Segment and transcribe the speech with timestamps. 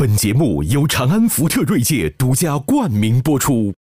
[0.00, 3.79] 本节目由长安福特锐界独家冠名播出。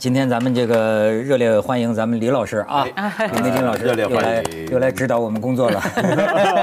[0.00, 2.86] 今天咱们这个热烈欢迎咱们李老师啊，
[3.34, 4.42] 李梅金老师热烈欢又来
[4.72, 5.82] 又来指导我们工作了。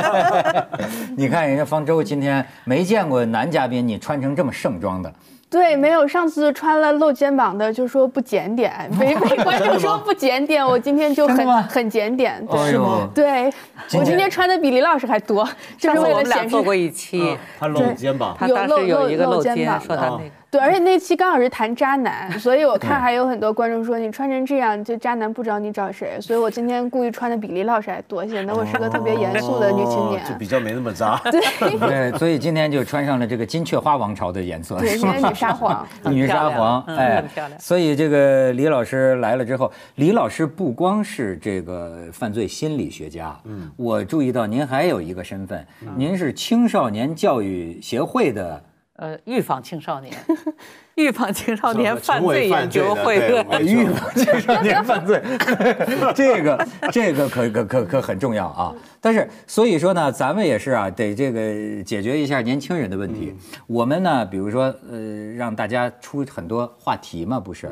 [1.15, 5.13] 你看人家方舟今天没见过男嘉宾你穿成这么盛装的，
[5.51, 12.43] 对，没有上次穿了露肩膀的就说不检点， 没没观众说不检点，我今天就很很检点。
[12.47, 12.59] 对。
[12.59, 13.53] 哎呦对，
[13.87, 19.77] 今我今天穿的比李老师还多，就是为上次我了显示们俩做过一期，他露肩膀，他当有露时有一个露露肩，膀。
[19.77, 20.31] 哦说他那个。
[20.57, 26.17] 对，而且那期刚好是谈渣男，所以我看还有很多观众说你穿成这样，就渣男不找你找谁？
[26.19, 30.29] 所以我今天故意穿的比李老师还多，显得我是个特别严肃的女青年哦。
[30.29, 31.21] 就比较没那么渣。
[31.29, 35.87] 对，所以今天就穿上了这个金雀花王朝的颜色，对，今天女沙皇。
[36.09, 48.61] 女沙皇，漂亮，所以这个李老师来了之后，李老师不光是这个犯罪心理学家，嗯，我注意到您还有一个身份，您是青少年教育协会的，
[48.97, 50.11] 呃，预防青少年，
[50.95, 55.21] 预防青少年犯罪研究会对预防青少年犯罪，
[56.15, 58.73] 这个这个可可可可很重要啊。
[58.99, 63.35] 但是所以说呢，咱们也是啊，得这个解决一下年轻人的问题。
[63.67, 67.69] 我们呢，比如说呃，让大家出很多话题嘛，不是？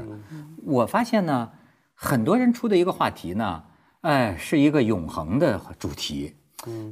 [0.63, 1.49] 我发现呢，
[1.95, 3.63] 很多人出的一个话题呢，
[4.01, 6.35] 哎，是一个永恒的主题，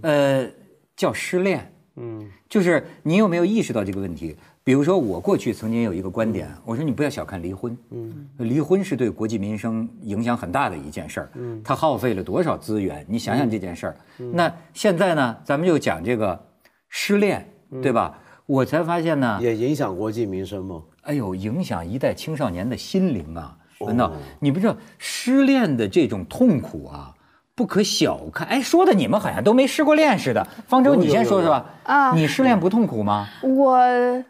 [0.01, 0.47] 呃，
[0.95, 1.71] 叫失恋。
[1.95, 4.35] 嗯，就是你有没有意识到这个问题？
[4.63, 13.05] 比如说，我过去曾经有一个观点，我说你不要小看离婚，嗯，离婚是对国计民生影响很大的一件事儿，嗯，它耗费了多少资源？
[13.09, 13.95] 你想想这件事儿。
[14.17, 16.41] 那现在呢，咱们就讲这个
[16.89, 17.45] 失恋，
[17.81, 18.17] 对吧？
[18.45, 20.81] 我才发现呢，也影响国计民生吗？
[21.01, 23.57] 哎呦，影响一代青少年的心灵啊！
[23.79, 27.13] 文道，你不知道失恋的这种痛苦啊，
[27.55, 28.47] 不可小看。
[28.47, 30.45] 哎，说的你们好像都没失过恋似的。
[30.67, 31.65] 方舟，你先说说吧。
[31.83, 33.27] 啊你失恋不痛苦吗？
[33.41, 33.77] 我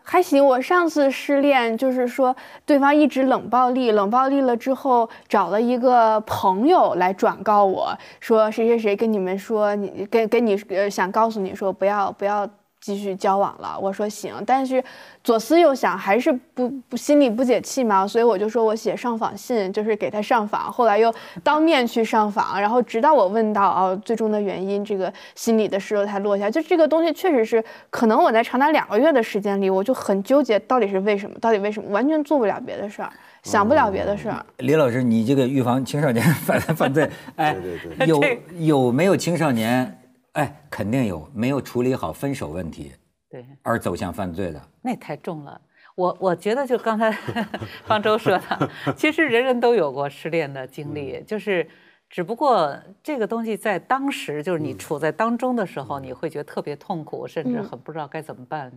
[0.03, 2.35] 还行，我上次失恋就是说
[2.65, 12.49] 对方一直冷暴力，冷暴力了之后找了一个朋友来转告我说谁谁谁跟你们说你跟跟你呃想告诉你说不要不要。
[12.83, 14.83] 继续交往了，我说行，但是
[15.23, 26.51] 左思右想，还是不不心里不解气嘛，所以我就说我写上访信，就是给他上访，后来又当面去上访，然后直到我问到哦最终的原因，这个心里的石头才落下。
[26.51, 33.09] 就这个东西确实是，可能我在长达两个月的时间里，我就很纠结，到底是为什么，到底为什么，完全做不了别的事儿，
[33.43, 34.45] 想不了别的事儿。
[34.57, 38.21] 李老师，你这个预防青少年 犯犯罪，哎，对对有
[38.59, 39.99] 有没有青少年？
[40.33, 42.91] 哎，肯定有，没有处理好分手问题
[43.29, 44.61] 对，而走向犯罪的。
[44.81, 45.59] 那太重了。
[45.95, 47.11] 我我觉得就刚才
[47.85, 51.67] 方舟说的，其实人人都有过失恋的经历，就是
[52.09, 58.71] 只不过这个东西在当时，就是你处在当中的时候，你会觉得特别痛苦，甚至很不知道该怎么办。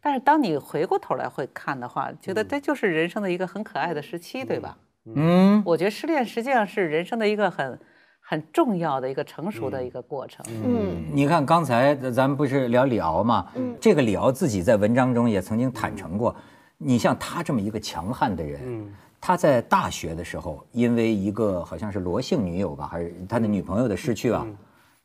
[0.00, 4.78] 但是当你回过头来会看的话，觉得这就是人生的一个很可爱的时期，对吧？
[5.06, 7.78] 嗯，我觉得失恋实际上是人生的一个很
[8.26, 10.44] 很重要的一个成熟的一个过程。
[10.64, 13.46] 嗯你看刚才咱们不是聊李敖吗？
[13.54, 16.34] 嗯，这个李敖自己在文章中也曾经坦诚过，
[16.78, 18.90] 你像他这么一个强悍的人，
[19.20, 24.46] 他在大学的时候，因为一个好像是罗姓女友吧，还是他的女朋友的失去啊，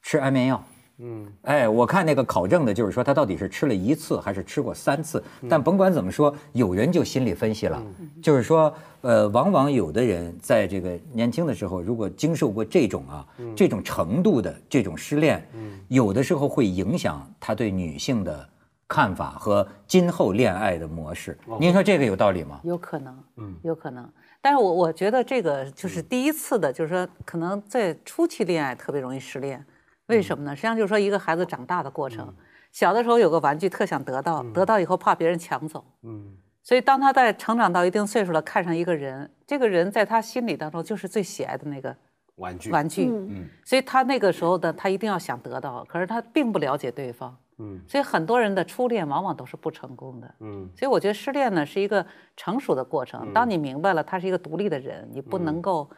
[0.01, 0.63] 吃安眠药。
[1.01, 5.23] 嗯，哎，我看那个考证的，就是说他到底是吃了一次还是吃过三次。
[5.49, 7.81] 但甭管怎么说，有人就心理分析了，
[8.21, 13.25] 就是说，呃，往往有的人在这个年轻的时候，如果经受过这种啊
[13.55, 15.41] 这种程度的这种失恋，
[15.87, 18.47] 有的时候会影响他对女性的
[18.87, 21.37] 看法和今后恋爱的模式。
[21.59, 22.59] 您说这个有道理吗？
[22.63, 24.07] 有可能，嗯，有可能。
[24.41, 29.63] 但是我我觉得这个就是第一次的，就是说可能在初期恋爱特别容易失恋，
[30.09, 30.55] 为什么呢？
[30.55, 32.33] 实际上就是说一个孩子长大的过程，
[32.71, 36.33] 小的时候有个玩具特想得到，得到以后怕别人抢走，嗯，
[36.63, 41.95] 所以当他在成长到一定岁数了，看上一个人，这个人在他心里当中就是最喜爱的那个
[42.35, 43.47] 玩具，玩具，嗯。
[43.63, 47.79] 所以他那个时候的，他一定要想得到，可是他并不了解对方，嗯。
[47.87, 50.67] 所以很多人的初恋往往都是不成功的，嗯。
[50.75, 52.03] 所以我觉得失恋呢是一个
[52.35, 53.31] 成熟的过程。
[53.31, 55.89] 当你明白了他是一个独立的人，你不能够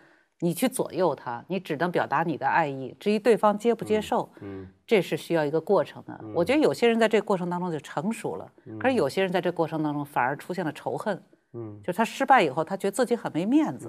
[0.42, 2.96] 你去左右他，你只能表达你的爱意。
[3.00, 6.20] 至于对方接不接受，嗯这是需要一个过程的。
[6.34, 11.24] 我觉得有些人在这个过程当中就成熟了，可是有些人在这个过程当中反而出现了仇恨，
[11.54, 13.88] 嗯就是他失败以后，他觉得自己很没面子。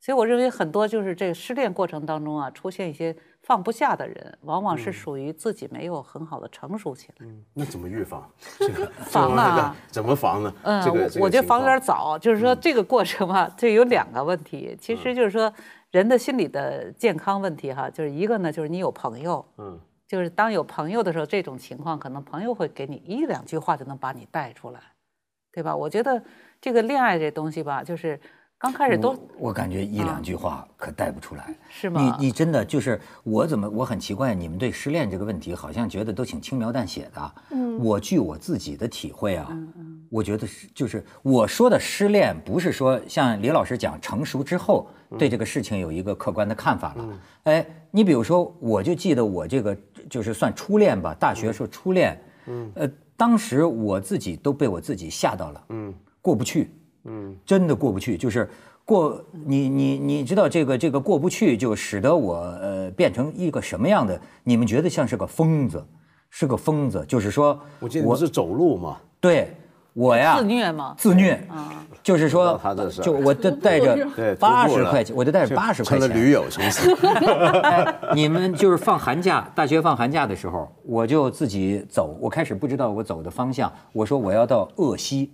[0.00, 7.26] 所以我认为很多就是这个失恋过程当中啊，出现一些放不下的人，往往是属于自己没有很好的成熟起来。
[7.54, 8.30] 那怎么预防？
[8.58, 10.54] 这个防啊怎么防呢？
[10.62, 12.18] 嗯，这个我我觉得防有点早。
[12.18, 15.52] 就是说这个过程吧，这有两个问题，其实就是说
[15.90, 24.80] 人的心理的健康问题哈，就是一个呢，就是你有朋友，嗯就是当有朋友的时候，这种情况可能朋友会给你一两句话就能把你带出来，
[25.50, 25.74] 对吧？
[25.74, 26.22] 我觉得
[26.60, 28.20] 这个恋爱这东西吧，就是
[28.62, 29.18] 刚开始都我
[29.48, 31.52] 我感觉一两句话可带不出来。
[31.68, 32.16] 是吗？
[32.20, 37.32] 你你真的就是我怎么我很奇怪，你们对失恋这个问题好像觉得都挺轻描淡写的。
[37.50, 39.50] 嗯，我据我自己的体会啊，
[40.08, 44.86] 我觉得是就是我说的失恋，不是说像李老师讲成熟之后
[45.18, 47.08] 对这个事情有一个客观的看法了。
[47.42, 49.76] 哎，你比如说，我就记得我这个
[50.08, 52.16] 就是算初恋吧，大学时候初恋，
[52.46, 56.70] 嗯，呃，当时我自己都被我自己吓到了，嗯过不去。
[57.04, 58.48] 嗯真的过不去，就是
[58.84, 64.20] 过你你你知道这个这个过不去，就使得我呃变成一个什么样的？
[64.44, 65.84] 你们觉得像是个疯子，
[66.30, 69.54] 是个疯子，就是说我记得你是走路嘛，对
[69.94, 70.94] 我呀自虐嘛？
[70.96, 76.94] 自虐啊，就是说他这事就我就带着对，八十块钱，我就带着八十块钱成了驴友，从此。
[77.62, 82.16] 哎，你们就是放寒假，大学放寒假的时候，我就自己走。
[82.20, 85.30] 我开始不知道我走的方向，我说我要到鄂西，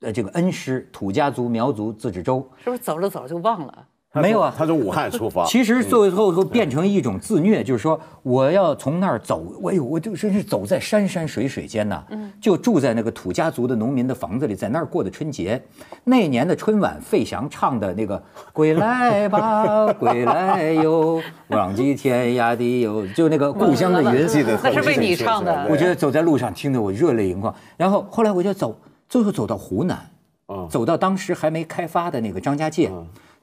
[0.00, 2.48] 呃，这个恩施土家族苗族自治州。
[2.62, 3.84] 是不是走着走着就忘了？
[4.14, 5.44] 没有啊他从武汉出发。
[5.46, 12.02] 其实最后会变成一种自虐，就是说我要从那儿走，哎呦，我就真是走在山山水水间呐，
[12.40, 15.62] 就住在那个土家族的农民的房子里，在那儿过的春节。
[16.04, 18.20] 那年的春晚，费翔唱的那个
[18.52, 27.54] “归来吧，归来哟，浪迹天涯的哟”，就那个故乡的云，记得那是为你唱的我觉得走在路上听得我热泪盈眶。
[27.76, 28.74] 然后后来我就走，
[29.08, 30.10] 最后走到湖南，
[30.48, 32.90] 嗯走到当时还没开发的那个张家界，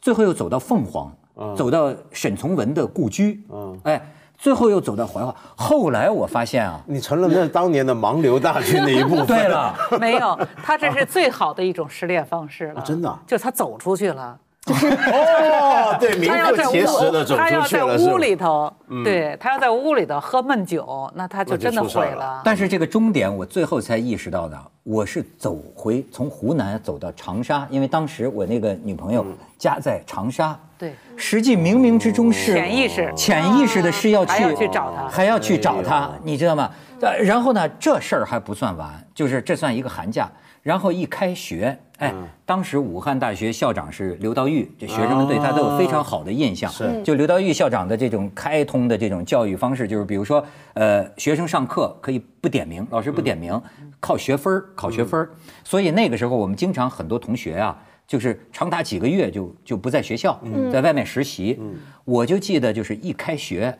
[0.01, 1.11] 最后又走到凤凰，
[1.55, 3.43] 走到沈从文的故居，
[3.83, 4.01] 哎，
[4.37, 5.35] 最后又走到怀化。
[5.55, 9.25] 后来我发现啊，你成了那当年的盲流大军的一部分。
[9.27, 12.81] 对了，没有，他这是最好的一种失恋方式了。
[12.81, 18.13] 真的啊就他走出去了，哦，对，名他要在副其实的屋，走他要在出去了，是吧？
[18.13, 18.73] 屋里头，
[19.03, 22.41] 对他要在屋里头喝闷酒，那他就真的毁了。
[22.43, 29.23] 但是这个终点我最后才意识到的，我是走回从湖南走到长沙，因为当时我那个女朋友
[29.59, 30.57] 家在长沙。
[30.77, 36.69] 对，实际冥冥之中是潜意识潜意识的是要去还要去找他还要去找哎他呦，你知道吗？
[37.01, 40.29] 呃然后呢，这事儿还不算完，就是这算一个寒假。
[40.65, 42.11] 然后一开学，哎，
[42.43, 46.71] 当时武汉大学校长是刘道玉，这学生们对他都有非常好的印象。
[46.71, 47.03] 是。
[47.03, 53.61] 就刘道玉校长的这种开通的这种教育方式，就是比如说，呃，学生上课可以不点名，老师不点名，
[53.99, 55.29] 靠学分儿考学分儿。
[55.63, 57.77] 所以那个时候我们经常很多同学啊，
[58.07, 60.41] 就是长达几个月就就不在学校，
[60.73, 61.59] 在外面实习。
[62.05, 63.77] 我就记得就是一开学，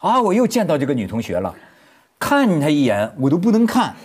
[0.00, 1.54] 啊，我又见到这个女同学了，
[2.18, 3.96] 看她一眼我都不能看，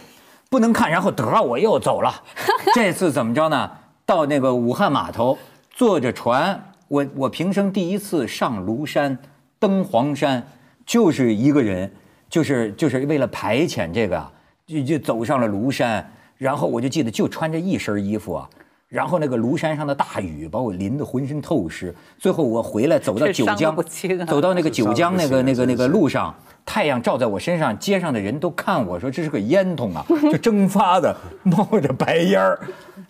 [0.51, 2.13] 不能看，然后得我又走了。
[2.75, 3.71] 这次怎么着呢？
[4.05, 5.37] 到那个武汉码头，
[5.69, 9.17] 坐着船，我我平生第一次上庐山，
[9.57, 10.45] 登黄山，
[10.85, 11.89] 就是一个人，
[12.29, 14.29] 就是就是为了排遣这个啊，
[14.67, 16.05] 就就走上了庐山，
[16.37, 18.49] 然后我就记得就穿着一身衣服啊。
[18.89, 32.59] 然后那个庐山上的大雨把我淋得浑身透湿，最后我回来走到九江啊，走到那个九江那个那个那个路上，太阳照在我身上，街上的人都看我说这是个烟囱啊， 就蒸发的，冒着白烟儿。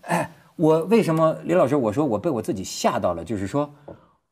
[0.01, 1.75] 哎，我为什么李老师？
[1.75, 3.71] 我说我被我自己吓到了，就是说，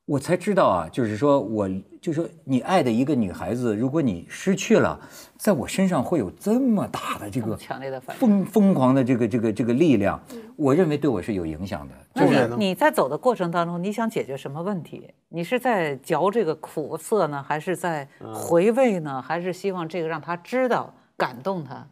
[0.10, 1.70] 我才知道啊，就是说我
[2.02, 5.00] 就说你爱的一个女孩子，如果你失去了，
[5.38, 8.16] 在我身上会有这么大的这个强烈的反。
[8.16, 10.20] 疯疯狂的这个这个这个力量，
[10.56, 11.94] 我认为对我是有影响的。
[12.16, 15.14] 那就是你你在走的过程当中，你想解决什么问题？
[15.28, 19.22] 你是在嚼这个苦涩呢，还是在回味呢？
[19.22, 21.88] 还是希望这个让他知道，感动他？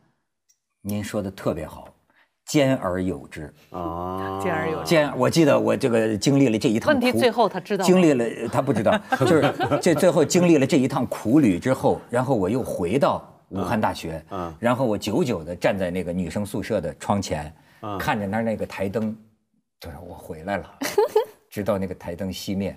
[0.82, 1.88] 您说的特别好，
[2.48, 3.54] 兼而有之。
[3.72, 4.86] 啊，兼而有之。
[4.86, 17.54] 兼我记得我这个经历了这一趟问题最后他知道吗经历了他不知道， 就是这最后经历了这一趟苦旅之后，然后我又回到武汉大学，嗯然后我久久地站在那个女生宿舍的窗前，
[18.00, 19.16] 看着那儿那个台灯，
[19.80, 20.70] 就是我回来了，
[21.50, 22.76] 直到那个台灯熄灭。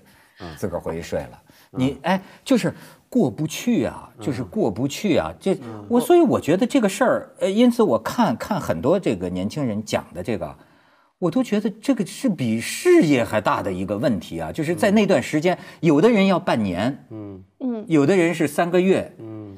[0.56, 1.42] 自个儿回去睡了。
[1.70, 2.72] 你哎，就是
[3.10, 5.34] 过不去啊，就是过不去啊。
[5.38, 10.56] 这我所以我觉得这个事儿，呃，因此我看看很多这个年轻人讲的这个，
[11.18, 14.52] 我都觉得这个是比事业还大的一个问题啊。
[14.52, 19.56] 就是在那段时间，有的人要半年，嗯嗯，有的人是三个月，嗯，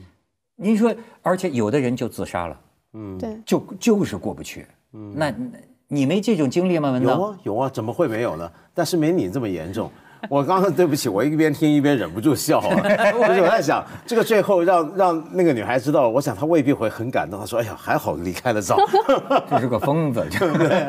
[0.56, 2.60] 您说，而且有的人就自杀了，
[2.94, 4.66] 嗯，对，就就是过不去。
[4.94, 6.90] 嗯，那那你没这种经历吗？
[6.90, 8.50] 文道有啊有啊，怎么会没有呢？
[8.72, 9.90] 但是没你这么严重。
[10.30, 12.74] 我刚刚对不起，我一边听一边忍不住笑啊，
[13.28, 17.40] 就是我在想，这个最后让让那个女孩知道了，我想她未必会很感动。
[17.40, 18.76] 她说：“哎呀，还好离开了早。
[19.50, 20.86] 这是个疯子，对不对？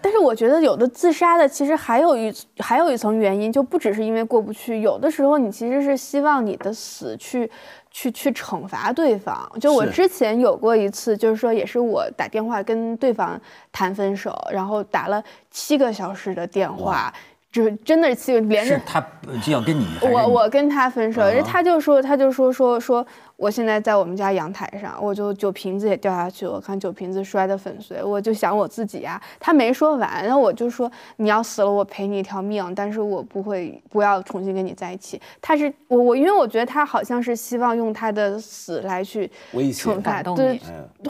[0.00, 7.50] 但是我觉得有的自杀的其实还有一还有一层原因，就不只是因为过不去，有的时候你其实是希望你的死去。
[7.94, 13.38] 去去惩罚对方，就我之前有过一次，就是说也是我打电话跟对方
[13.70, 17.12] 谈分手，然后打了七个小时的电话，
[17.52, 18.98] 就是真的气连着是他
[19.44, 23.06] 就要跟你我我跟他分手，他就说他就说说说
[23.36, 35.20] 我现在在我们家阳台上，我就酒瓶子也掉下去，我看酒瓶子摔得粉碎，我就想我自己呀、他没说完，然后我就说你要死了，我赔你一条命，但是我不会不要重新跟你在一起。
[35.40, 40.60] 他是我我因为我觉得他好像是希望用他的死来去惩罚，对，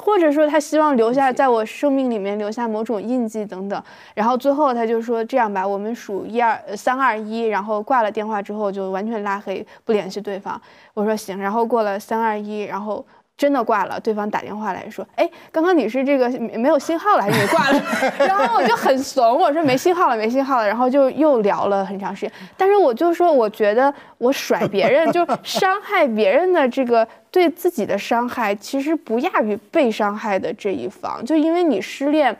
[0.00, 3.82] 或者说他希望留下在我生命里面留下某种印记等等。
[4.14, 10.60] 然后最后他就说这样吧，我们数一二呃三二一，然后挂了电话之后就完全拉黑，不联系对方。
[10.94, 13.04] 我说行，然后过了三二一，然后。
[13.34, 17.82] 真的挂了，对方打电话来说：“哎，刚刚你是这个没没有信号了，还是你挂了？”
[18.24, 20.66] 然后我就很怂，我说没信号了，没信号了。
[20.66, 22.32] 然后就又聊了很长时间。
[22.56, 31.24] 但是我就说，我觉得我甩别人，就伤害别人的这个对自己的伤害，其实不亚于被伤害的这一方。
[31.24, 32.36] 就因为你失恋，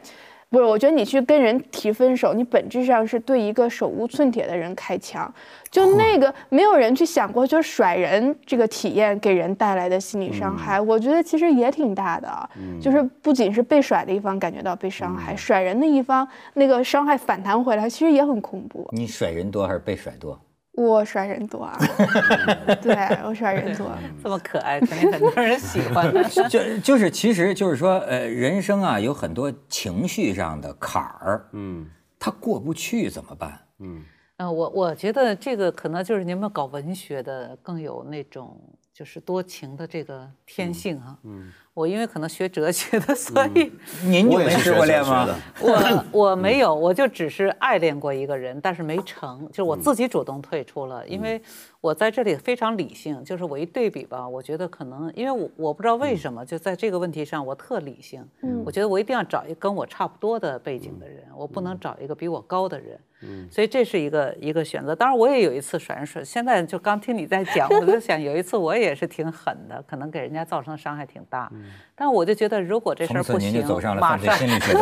[0.53, 5.33] 不是，我觉得你去跟人提分手，你本质上是对一个手无寸铁的人开枪。
[5.71, 12.51] 就那个没有人去想过，就是甩人这个体验给人带来的心理伤害，我觉得其实也挺大的。
[12.79, 18.87] 就是不仅是被甩的一方感觉到被伤害，甩人的一方那个伤害反弹回来，其实也很恐怖。
[18.93, 20.39] 你甩人多还是被甩多？
[20.73, 21.79] 我甩人多啊，
[22.81, 23.91] 对我甩人多。
[24.23, 26.25] 这么可爱，肯定很多人喜欢的。
[26.49, 31.87] 就就是，其实就是说，呃，人生啊有很多情绪上的坎儿，嗯，
[32.19, 33.61] 他过不去怎么办？
[33.81, 34.03] 嗯，
[34.39, 38.59] 我我觉得这个可能就是你们搞文学的更有那种
[38.93, 41.19] 就是多情的这个天性哈。
[41.25, 43.73] 嗯，我因为可能学哲学的， 所以
[44.05, 45.27] 您就没失过恋吗？
[45.61, 51.41] 我 我没有，我就只是爱恋过一个人，但是没成，就是我自己主动退出了，因为
[51.81, 58.23] 我在这里非常理性，就是我一对比吧，我觉得可能因为我我不知道为什么，就在这个问题上我特理性，
[58.67, 63.01] 我觉得我一定要找一个跟我差不多的背景的人，我不能找一个比我高的人，
[63.51, 64.95] 所以这是一个一个选择。
[64.95, 71.65] 当然我也有一次甩人甩，现在就刚听你在讲， 我就想有一次我也是挺狠的，可能给人家造成伤害挺大，嗯
[71.95, 74.73] 但我就觉得如果这事儿不行，走上了马上心理学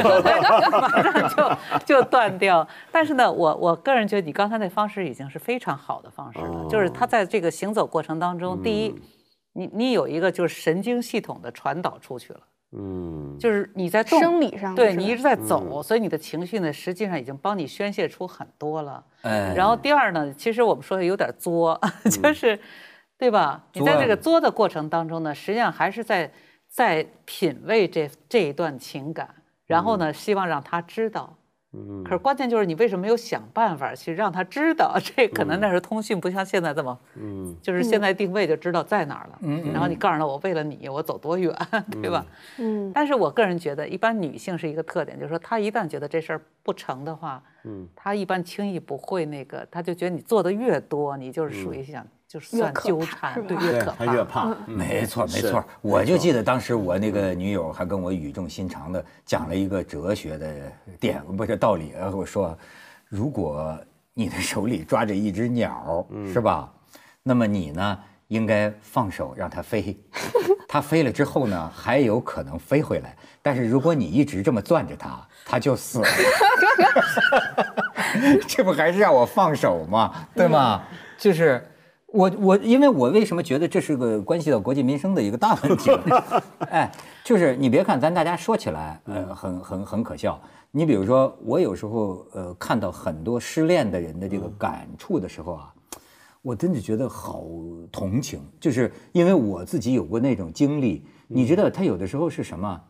[1.36, 2.66] 就就断掉。
[2.90, 8.94] 但是呢，我我个人觉得你刚才那方式已经是非常好的方式了，就是他在这个行走过程当中，第一，
[9.52, 12.40] 你你有一个就是神经系统的传导出去了。
[12.72, 19.04] 嗯，就是你在动生理上对你一直在走，所以你的情绪呢，实际上已经帮你宣泄出很多了。
[19.22, 22.58] 哎然后第二呢，其实我们说的有点作， 就是，
[23.18, 23.64] 对吧？
[23.72, 26.30] 你在这个作的过程当中呢，实际上还是在
[26.68, 29.28] 在品味这这一段情感，
[29.66, 31.36] 然后呢，希望让他知道。
[31.72, 34.98] 嗯，可是关键就是你为什么没有想办法去让他知道？
[35.00, 41.54] 这可能那时候通讯不像现在这么，嗯，就是现在定位就知道在哪儿了，嗯，然后你告诉他我为了你我走多远，
[42.02, 42.26] 对吧？
[42.58, 61.92] 嗯，但是我个人觉得，一般女性是一个特点，就是说她一旦觉得这事儿不成的话，嗯，她一般轻易不会那个，她就觉得你做的越多，你就是属于想就是算越可怕纠缠，对，越可怕，他越怕，嗯没错，没错，我就记得当时我那个女友还跟我语重心长的讲了一个哲学的点，不是道理。
[62.14, 62.56] 我说，
[63.08, 63.76] 如果
[64.14, 66.72] 你的手里抓着一只鸟，是吧？
[67.20, 69.98] 那么你呢，应该放手让它飞，
[70.68, 73.16] 它飞了之后呢，还有可能飞回来。
[73.42, 76.06] 但是如果你一直这么攥着它，它就死了。
[78.46, 80.14] 这不还是让我放手吗？
[80.32, 80.84] 对吗？
[81.18, 81.66] 就是
[82.12, 86.42] 我我，因为我为什么觉得这是个关系到国计民生的一个大问题呢？
[86.70, 86.90] 哎，
[87.24, 90.40] 就是你别看咱大家说起来，呃，很很很可笑。
[90.72, 95.72] 你比如说，我有时候呃看到很多失恋的人的这个感触的时候啊，
[96.42, 97.44] 我真的觉得好
[97.90, 101.04] 同情，就是因为我自己有过那种经历。
[101.28, 102.80] 你知道，他有的时候是什么？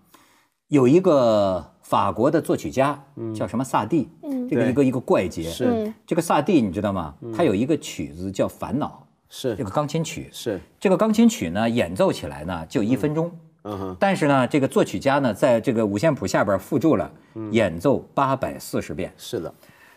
[0.69, 3.03] 有一个法国的作曲家，
[3.35, 4.09] 叫什么萨蒂，
[4.49, 5.43] 这个一个一个怪杰。
[5.43, 7.15] 是嗯这个萨蒂你知道吗？
[7.35, 9.57] 他有一个曲子叫《烦恼》，是。
[9.57, 10.29] 这个钢琴曲。
[10.31, 13.33] 是，这个钢琴曲呢，演奏起来呢就一分钟，
[13.63, 13.79] 嗯。
[13.79, 17.11] 哼，但是呢，这个作曲家呢，在这个五线谱下边附注了
[17.53, 19.55] 演奏八百四十遍，是的，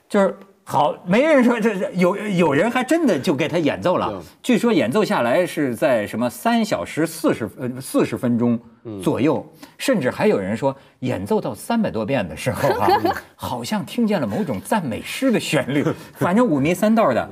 [0.07, 0.33] 就是
[0.65, 4.23] 好，没人说这是有有人还真的就给他演奏了。
[4.41, 8.57] 据说演奏下来是在什么三小时四十呃四十分钟
[9.01, 9.45] 左右，
[9.77, 12.87] 甚至还有人说演奏到三百多遍的时候啊，
[13.35, 17.29] 好像听见了某种赞美诗的旋律，反正五迷三道的。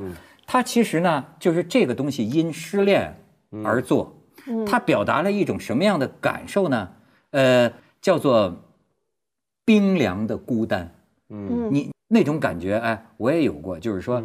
[0.51, 3.15] 他其实呢，就是这个东西因失恋
[3.63, 4.13] 而作，
[4.67, 6.91] 它表达了一种什么样的感受呢？
[7.29, 8.61] 呃，叫做
[9.63, 10.93] 冰凉的孤单。
[11.29, 11.73] 嗯。
[11.73, 14.21] 你那种感觉，哎，我也有过，就是说，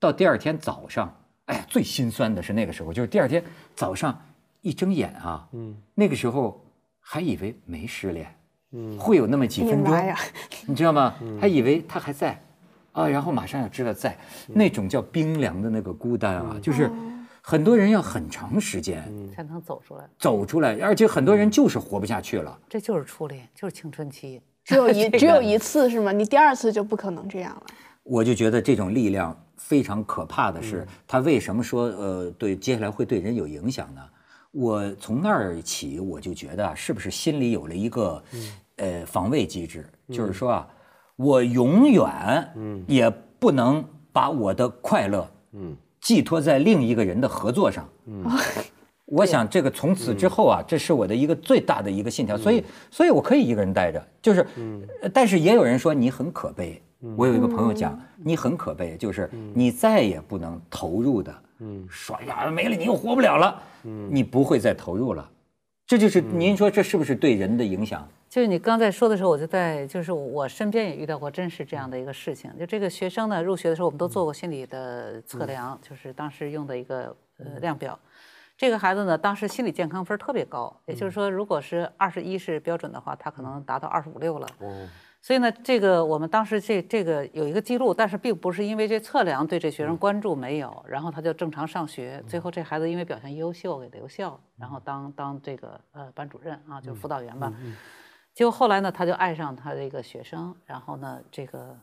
[0.00, 1.14] 到第二天早上，
[1.44, 4.18] 哎，最心酸的是那个时候，就是第二天早上
[4.62, 6.64] 一睁眼啊，嗯，那个时候
[7.00, 8.34] 还以为没失恋，
[8.72, 9.92] 嗯，会有那么几分钟。
[9.92, 10.18] 哎呀，
[10.64, 11.16] 你知道吗？
[11.38, 12.42] 还以为他还在，
[12.96, 14.16] 啊，然后马上要知道在，
[14.48, 16.90] 那种叫冰凉的那个孤单啊，就是
[17.42, 20.04] 很多人要很长时间才能走出来。
[20.18, 22.58] 走出来，而且很多人就是活不下去了。
[22.68, 24.40] 这就是初恋，就是青春期。
[24.64, 26.10] 只有一 只有一次是吗？
[26.10, 27.62] 你第二次就不可能这样了。
[28.02, 34.00] 我就觉得这种力量非常可怕的是，他为什么说呃对接下来会对人有影响呢？
[34.52, 38.22] 我从那儿起我就觉得啊，是不是心里有了一个
[38.76, 40.68] 呃防卫机制，就是说啊，
[41.16, 42.06] 我永远
[42.86, 45.28] 也不能把我的快乐
[46.00, 47.88] 寄托在另一个人的合作上。
[49.06, 54.44] 我想这个从此之后啊，这是我的一个最大的一个信条，所以，所以我可以一个人待着，就是，
[55.00, 56.82] 呃但是也有人说你很可悲。
[57.16, 61.32] 我有一个朋友讲，你很可悲，就是你再也不能投入的，
[61.88, 63.62] 说呀没了你又活不了了，
[64.10, 65.30] 你不会再投入了，
[65.86, 68.08] 这就是您说这是不是对人的影响？
[68.36, 72.52] 就是你刚才说的时候，我就在就是我身边也遇到过真是这样的一个事情。
[72.58, 77.98] 就这个学生呢，入学的时候我们都做过心理的测量，就是当时用的一个呃量表。
[78.54, 84.46] 这个孩子呢，当时心理健康分儿特别高，也就是说，如果是二十一是标准的话，他可能达到二十五六了。
[85.22, 92.22] 所以呢，这个我们当时这这个有一个记录，但是并不是因为这测量对这学生关注没有，然后他就正常上学。
[92.28, 97.50] 最后这孩子因为表现优秀给留校，然后当当这个呃班主任啊，就是辅导员吧。
[98.36, 101.74] 结果后来呢，他就爱上他的一个学生，然后呢，这个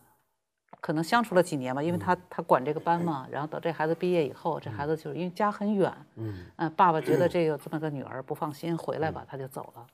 [0.79, 3.27] 可能相处了几年吧，因为他他管这个班嘛。
[3.31, 9.87] 然后等这孩子毕业以后，这孩子就是因为家很远，嗯，爸爸觉得这有这么个女儿不放心，回来吧，他就走了。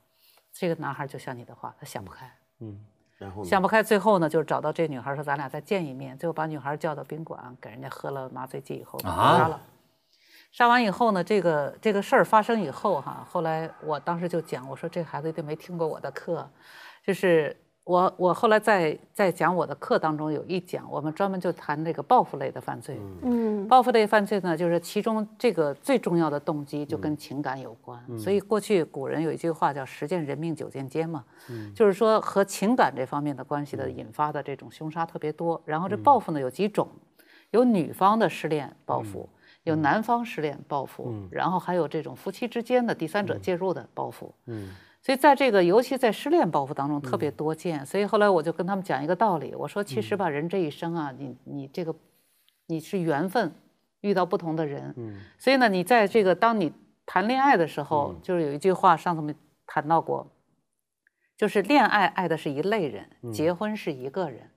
[0.51, 2.29] 这个男孩就像你的话，他想不开。
[2.59, 2.77] 嗯
[3.17, 3.41] 然后？
[3.41, 9.61] 想不开，最后呢，就是找到这女孩说咱俩再见一面，最后把女孩叫到宾馆，给人家喝了麻醉剂以后回家了。
[10.51, 16.49] 杀完以后呢，这个这个事儿发生以后哈，后来我当时就讲，我说这孩子一定没听过我的课，
[17.05, 22.99] 就是我我后来在在讲我的课当中有一讲，我们专门就谈这个报复类的犯罪。
[23.21, 23.67] 嗯。
[23.67, 27.99] 报复类犯罪呢，就是其中这个最重要的动机就跟情感有关。
[28.17, 31.23] 所以过去古人有一句话叫“十见人命，九见奸”嘛，
[31.75, 35.61] 就是说和情感这方面的关系的引发的这种凶杀特别多。
[35.65, 36.89] 然后这报复呢有几种，
[37.51, 39.29] 有女方的失恋报复，
[39.63, 44.33] 有男方失恋报复，然后还有这种夫妻之间的第三者介入的报复。
[44.45, 44.69] 嗯
[45.01, 47.85] 所以在这个，尤其在失恋报复当中特别多见。
[47.85, 51.95] 所以后来我就跟他们讲一个道理，我说其实吧，人这一生啊，你你这个
[52.67, 53.49] 你是缘分，
[54.01, 54.93] 遇到不同的人。
[54.97, 56.73] 嗯所以呢，你在这个当你
[57.05, 59.33] 谈恋爱的时候，就是有一句话，上次我们
[59.65, 60.27] 谈到过，
[61.37, 64.51] 就是恋爱爱的是一类人，结婚是一个人。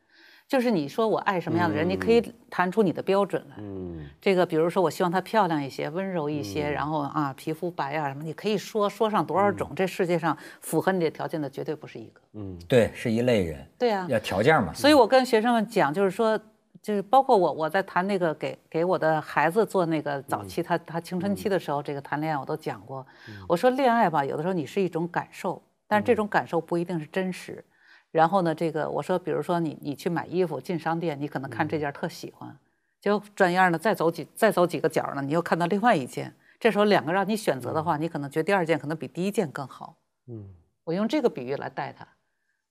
[0.48, 3.56] 就是你说我爱什么样的人，你可以谈出你的标准来。
[3.58, 9.72] 嗯这个比如说，我希望她漂亮一些，温柔一些，然后啊，皮肤白啊什么，你可以说说上多少种。
[9.74, 12.20] 这世界上符合你的条件的绝对不是一个。
[12.34, 14.72] 嗯对，是一类人，对啊，要条件嘛。
[14.74, 16.38] 所以我跟学生们讲，就是说，
[16.82, 23.06] 就是包括我我在谈那个给给我的孩子做那个早期他他青春期的时候，这个谈恋爱我都讲过。
[23.48, 27.64] 我说恋爱吧，有的时候你是一种感受，但是这种感受不一定是真实。
[28.12, 32.56] 然后呢，这个我说，比如说你你去买衣服进商店，你可能看这件特喜欢，
[33.00, 36.32] 结果转眼呢再走几再走几个角呢，你又看到另外一件。
[36.60, 39.96] 这时候两个让你选择的话，你可能觉得第二件可能比第一件更好。
[40.28, 42.06] 嗯我用这个比喻来带他，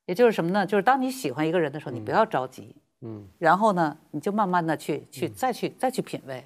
[0.06, 0.66] 也就是什么呢？
[0.66, 6.46] 就是当你喜欢一个人的时候，你不要着急，嗯然后呢，你就慢慢的去去再去再去品味。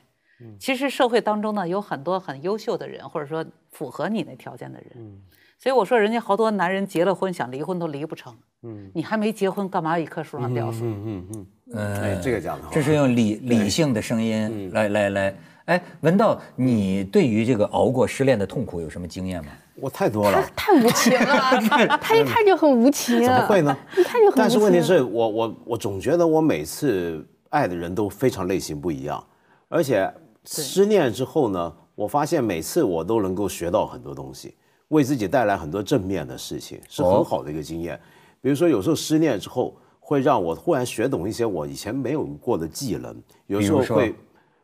[0.60, 4.92] 其实社会当中呢，有很多很优秀的人，或者说符合你那条件的人。
[4.96, 5.22] 嗯
[5.66, 8.32] 所以我说，人家好多男人结了婚想离婚都离不成。
[8.62, 10.82] 嗯你还没结婚，干嘛一棵树上吊死？
[10.84, 19.54] 嗯嗯嗯，呃哎，这个讲的好，这是用理理性的声音来来来哎，文道，你对于这个熬过失恋的痛苦有什么经验吗？
[19.78, 20.40] 我太多了。
[20.56, 23.24] 太无情了， 他一看就很无情。
[23.24, 23.76] 怎么会呢？
[23.98, 24.38] 一看就很无情。
[24.38, 29.26] 但是问题是我我我总觉得我每次爱的人都非常类型不一样，
[29.68, 30.14] 而且
[30.46, 34.54] 失恋之后呢，我发现每次我都能够学到很多东西，
[34.90, 38.00] 为自己带来很多正面的事情，是很好的一个经验。
[38.42, 43.16] 比如说有时候失恋之后，会让我忽然学懂一些我以前没有过的技能，
[43.48, 44.14] 有时候会。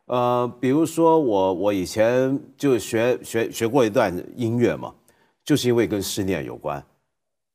[0.06, 4.94] 呃，比如说我我以前就学学学过一段音乐嘛，
[5.44, 6.84] 就是因为跟失恋有关，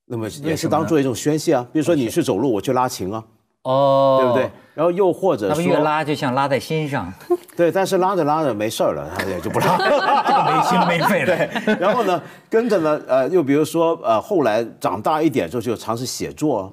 [0.07, 1.67] 那么也是当做一种宣泄啊。
[1.71, 3.23] 比如说你去走路，我去拉琴啊，
[3.63, 4.51] 哦，对不对？？
[4.75, 7.13] 然后又或者那不越，拉就像拉在心上，
[7.57, 9.79] 对，但是拉着拉着没事儿了，他也就不拉。
[9.79, 11.77] 这个没心没肺的。
[11.81, 16.73] 然后呢，跟着呢，呃，又比如说，呃，后来长大一点之后就尝试写作啊，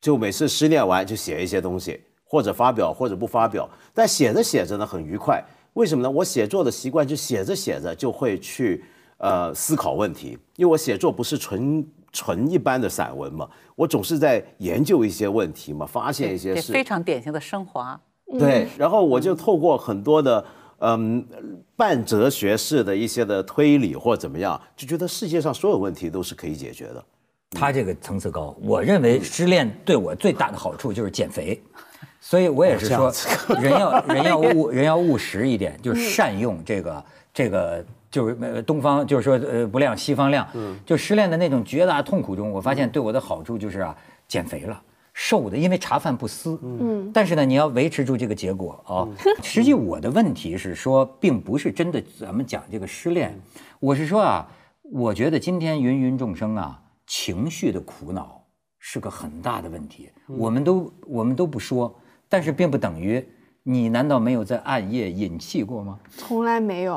[0.00, 3.68] 就每次失恋完就写一些东西，或者发表，或者不发表。
[3.92, 5.44] 但写着写着呢，很愉快。
[5.74, 6.10] 为什么呢？
[6.10, 8.84] 我写作的习惯就写着写着就会去
[9.18, 16.72] 呃思考问题，因为我写作不是纯纯一般的散文嘛，我总是在研究一些问题嘛，发现一些事。
[16.72, 18.00] 非常典型的升华。
[18.36, 20.44] 对，然后我就透过很多的
[20.80, 21.24] 嗯
[21.76, 27.04] 半哲学式的一些的推理或怎么样，就觉得世界上所有问题都是可以解决的。
[27.52, 31.58] 他这个层次高，我认为失恋对我最大的好处就是减肥，
[32.20, 33.12] 所以我也是说
[33.60, 37.84] 人要人要务人要务实一点，就是善用这个这个。
[38.10, 40.48] 就是呃，东方就是说呃不亮西方亮，
[40.86, 43.94] 就失恋的那种绝大痛苦中，我发现对我的好处就是啊
[44.26, 44.80] 减肥了，
[45.20, 49.02] 瘦的，因为茶饭不思，嗯，但是呢，你要维持住这个结果啊。
[49.42, 53.36] 实际我的问题是说，并不是真的咱们讲这个失恋，
[53.80, 54.48] 我是说啊，
[54.82, 58.44] 我觉得今天芸芸众生啊，情绪的苦恼
[58.78, 61.92] 是个很大的问题，我们都我们都不说，
[62.28, 63.26] 但是并不等于
[63.64, 65.98] 你难道没有在暗夜饮泣过吗？
[66.16, 66.94] 从来没有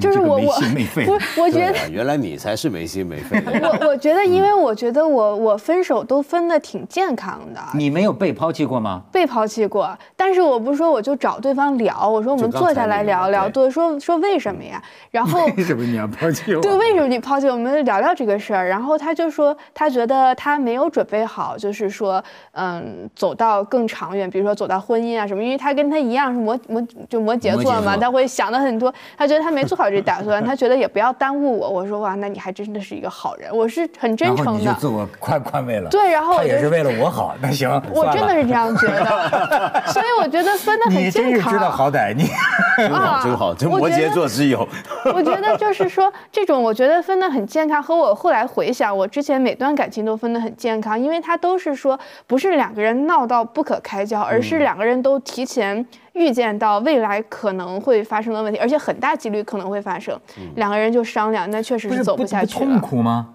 [0.00, 3.40] 就是我我心没肺不，我觉得啊原来你才是没心没肺。
[3.46, 9.02] 我我觉得，因为我觉得我我分手都分的挺健康的，你没有被抛弃过吗？
[9.12, 14.82] 被抛弃过，但是我不是说我就找对方聊，我说我们坐下来聊聊，对对，说说为什么呀？
[15.12, 16.60] 然后 为什么你要抛弃我？
[16.60, 17.52] 对，为什么你抛弃我？
[17.52, 18.68] 我们聊聊这个事儿。
[18.68, 25.42] 然后他就说，他觉得他没有准备好，就是说，嗯，走到更长远，比如说走到婚姻啊什么。
[25.44, 28.92] 因为他跟他一样是摩摩就摩羯座嘛，他会想的很多。
[29.16, 31.68] 他觉得他没做好这打算，他觉得也不要耽误我。
[31.68, 34.60] 我说哇，那你还真的是一个好人，我是很真然后诚的。
[34.60, 35.88] 你就自我宽宽慰了。
[35.90, 41.52] 对然后就他也是为了我好，那行，我真的是这样觉得， 所以我觉得分的很你真健康。
[41.52, 42.24] 是知道好歹，你
[42.76, 44.66] 真好，真好，这摩羯座之友。
[45.14, 47.82] 我觉得就是说，这种我觉得分的很健康。
[47.82, 60.18] 和我后来回想，我之前每段感情都分的很健康，因为他都是说不是两个人闹到不可开交，而是两个人都提前预见到未来可能会发生的问题，而且很大几率可能会发生，
[60.56, 62.80] 两个人就商量，那确实是走不下去痛。
[62.80, 63.34] 苦吗？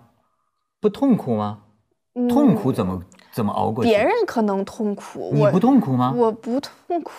[0.80, 1.60] 不痛苦吗？
[2.30, 3.90] 痛苦怎么怎么熬过去？
[3.90, 6.14] 别人可能痛苦，你我不痛苦吗？
[6.16, 7.12] 我不痛苦，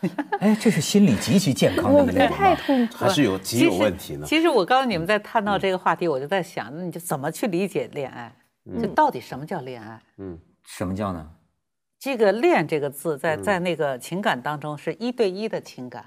[0.40, 2.94] 哎，这是心理极其健康的 我不一类太痛苦。
[2.94, 4.26] 还是有极有问题呢。
[4.26, 8.32] 其实我刚刚你们在探讨这个话题，我就在想，那你就怎么去理解恋爱？
[8.80, 10.00] 就到底什么叫恋爱？
[10.18, 11.26] 嗯什么叫呢？
[11.98, 16.04] 这个“恋”这个字，在在那个情感当中是一对一的情感。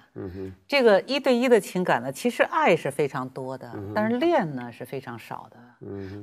[0.68, 5.58] 这个一对一的情感呢，其实爱是非常多的，但是恋呢是非常少的。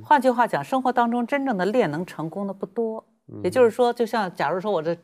[0.03, 3.05] 换句话讲，生活当中真正的恋能成功的不多。
[3.43, 4.97] 也就是说，就像假如说我这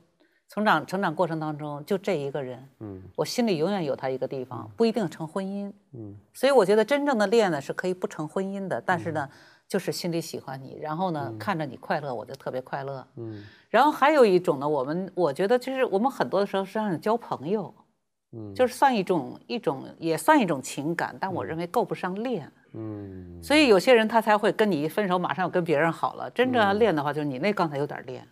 [0.47, 2.69] 成长成长过程当中就这一个人，
[3.15, 5.71] 我心里永远有他一个地方，不一定成婚姻。
[6.33, 9.27] 所以我觉得真正的恋呢是可以不成婚姻的，但是呢，
[9.67, 13.05] 就是心里喜欢你，然后呢看着你快乐，我就特别快乐。
[13.17, 17.73] 嗯，然后还有一种呢，我们我觉得就是我们很多的时候是让你交朋友，
[18.33, 22.47] 嗯，就是算一种一种也算一种情感，但我认为够不上恋。
[22.73, 28.23] 嗯，所以有些人他才会跟你一分手马上要跟别人好了，真正要恋的话，就是你那刚才有点恋。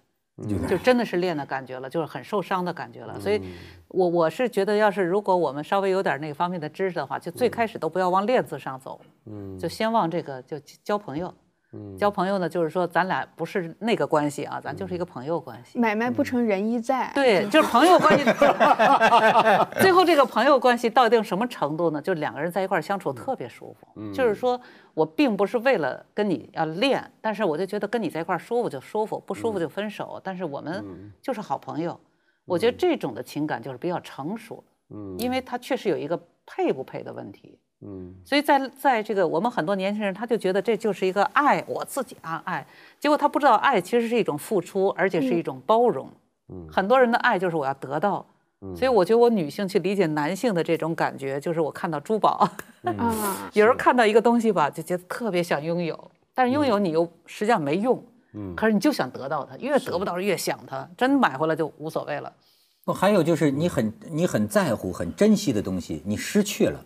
[0.68, 3.20] 就真的是恋的感觉了，就是很受伤的感觉了。
[3.20, 3.42] 所以，
[3.90, 11.32] 我我是觉得，要是如果我们稍微有点那个方面的知识的话，就最开始都不要往恋字上走，嗯，就先往这个就交朋友。
[11.98, 15.80] 交朋友呢，就是说咱俩不是那个关系啊，咱就是一个朋友关系。
[15.80, 17.10] 买卖不成仁义在。
[17.16, 18.26] 对，就是朋友关系。
[19.80, 22.02] 最后这个朋友关系到一定什么程度呢？
[22.02, 23.88] 就两个人在一块儿相处特别舒服。
[24.12, 24.60] 就是说
[24.94, 30.20] 我并不是为了跟你要练，但是我就觉得跟你在一块儿舒服就舒服，不舒服就分手。
[30.24, 31.98] 但是我们就是好朋友。
[32.44, 34.62] 我觉得这种的情感就是比较成熟。
[34.90, 37.58] 嗯，因为他确实有一个配不配的问题。
[37.84, 42.66] 嗯，所以在在这个我们很多年轻人，他就觉得这就是一个爱我自己啊爱，
[43.00, 46.08] 结果他不知道爱其实是一种付出，而且是一种包容。
[46.50, 48.26] 嗯，很多人的爱就是我要得到，
[48.76, 52.48] 所以我觉得我女性去理解男性的这种感觉，就是我看到珠宝，
[52.84, 58.54] 啊， 有时候看到一个东西吧，就觉得特别想拥有，但是拥有你又实际上没用，嗯。
[58.56, 62.32] 可是你就想得到它，越得不到越想它，真买回来就无所谓了。
[62.86, 66.84] 不，还有就是你很你很在乎、很珍惜的东西，你失去了，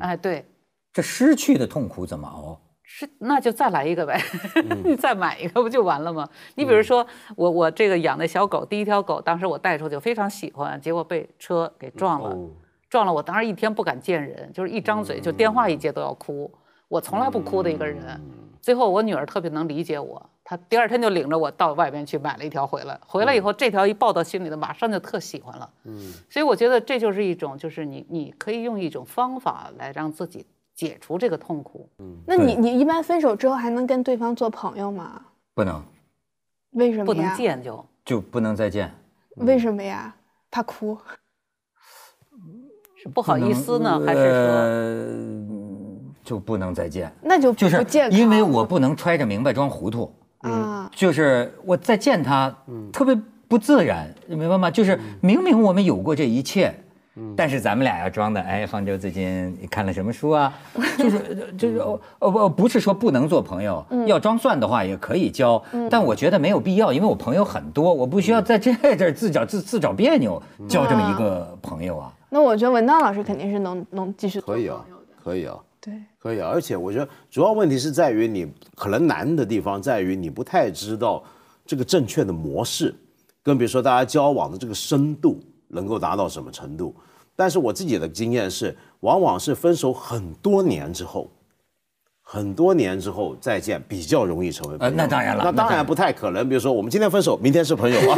[0.00, 0.44] 哎，对，
[0.92, 2.60] 这失去的痛苦怎么熬？
[2.82, 4.20] 是，那就再来一个呗，
[4.84, 6.28] 你再买一个不就完了吗？
[6.54, 12.36] 你比如说我我这个养的小狗，第一条狗，当时我带出去非常喜欢，结果被车给撞了，
[12.88, 16.48] 撞了我当时一天不敢见人，就是一张嘴就电话一接都要哭，
[16.86, 18.20] 我从来不哭的一个人。
[18.66, 25.70] 最后我女儿特别能理解我，她第二天就领着我到外边去买了一条回来，回来以后这条一抱到心里头，马上就特喜欢了。
[25.84, 31.88] 嗯，所以我觉得这就是一种，就是你你可以用一种方法来让自己解除这个痛苦。
[32.00, 35.22] 嗯那你你一般分手之后还能跟对方做朋友吗？
[35.54, 35.80] 不能，
[36.72, 37.32] 为什么不能？
[37.36, 38.92] 见就就不能再见。
[39.36, 40.12] 为什么呀？
[40.50, 40.98] 怕哭？
[42.96, 44.28] 是不好意思呢，还是说？
[44.32, 45.65] 呃
[46.26, 47.10] 就不能再见？
[47.22, 48.18] 那就就是不健康。
[48.18, 52.54] 因为我不能揣着明白装糊涂，啊，就是我再见他，
[52.92, 53.16] 特别
[53.48, 54.70] 不自然，你明白吗？
[54.70, 56.74] 就是明明我们有过这一切。
[57.34, 60.52] 但是咱们俩要装的，哎，方舟最近你看了什么书啊？
[60.98, 72.12] 就是就是哦哦不不是说不能做朋友，要装蒜的话也可以交，但我觉得没有必要，因为我朋友很多，我不需要在这这儿自找自自找别扭交这么一个朋友啊。
[72.28, 74.84] 那我觉得文道老师肯定是能能继续可以啊
[75.24, 75.56] 可以啊。
[75.86, 81.22] 对，可以，而且我觉得主要问题是在于你可能难的地方在于你不太知道
[81.64, 82.92] 这个正确的模式，
[83.40, 86.92] 跟比如说大家交往的这个深度能够达到什么程度。
[87.36, 91.30] 但是我自己的经验是，往往是分手很多年之后，
[92.28, 94.90] 很多年之后再见比较容易成为朋友。
[94.90, 96.48] 呃那当然了那当然不太可能。
[96.48, 98.16] 比如说我们今天分手，明天是朋友啊，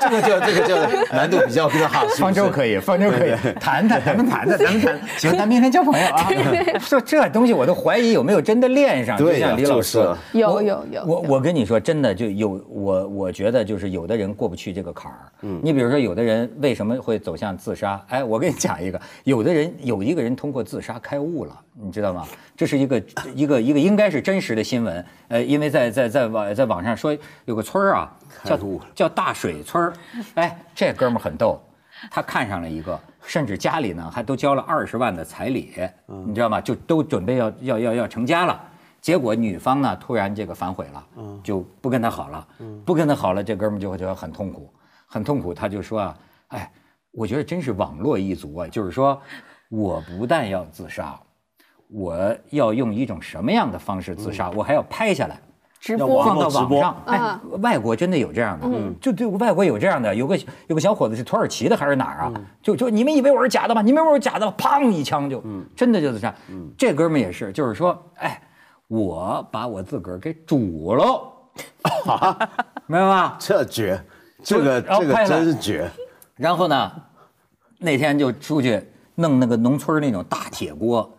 [0.00, 2.06] 这个就这个就难度比较大。
[2.16, 4.98] 方舟可以，方舟可以谈谈，咱们谈谈， 咱们谈。
[5.18, 6.26] 行，咱明天交朋友啊。
[6.80, 10.38] 说这东西我都怀疑有没有真的恋上，就像李老师就是。
[10.38, 15.18] 有我有有我我跟你说，真的就有我，我觉得就是有的人过不去这个坎儿。
[15.42, 18.02] 嗯，你比如说，有的人为什么会走向自杀？
[18.08, 22.26] 哎，我跟你讲一个，有的人有一个人通过自杀开悟了，你知道吗？
[22.54, 23.01] 这是一个
[23.34, 25.04] 一个一个应该是真实的新闻。
[25.28, 28.58] 呃，因为在在在网在网上说有个村儿啊，叫
[28.94, 29.92] 叫大水村儿。
[30.34, 31.60] 哎，这哥们儿很逗，
[32.10, 35.74] 他看上了一个，甚至家里呢还都交了二十万的彩礼，
[36.26, 36.60] 你知道吗？
[36.60, 38.60] 就都准备要要要要成家了。
[39.00, 41.04] 结果女方呢突然这个反悔了，
[41.42, 42.46] 就不跟他好了，
[42.84, 44.72] 不跟他好了，这哥们儿就会觉得很痛苦，
[45.06, 45.52] 很痛苦。
[45.52, 46.70] 他就说啊，哎，
[47.10, 49.20] 我觉得真是网络一族啊，就是说，
[49.70, 51.18] 我不但要自杀，
[51.92, 55.38] 我要用一种什么样的方式自杀，我还要拍下来。
[55.78, 58.68] 直播放到网上，哎啊，外国真的有这样的，
[59.00, 62.32] 就对外国有这样的，有个有个小伙子是土耳其的还是哪儿啊？
[62.62, 63.82] 就就你们以为我是假的吗？
[63.82, 64.54] 你们以为我是假的吗？
[64.56, 65.42] 砰一枪就，
[65.74, 66.32] 真的就自杀。
[66.78, 68.40] 这哥们儿也是，就是说，哎，
[68.86, 71.20] 我把我自个儿给煮了，
[72.86, 73.36] 明白吗？
[73.40, 74.00] 这绝，
[74.40, 75.90] 这个这个真是绝。
[76.36, 76.92] 然后呢，
[77.78, 78.80] 那天就出去
[79.16, 81.12] 弄那个农村那种大铁锅，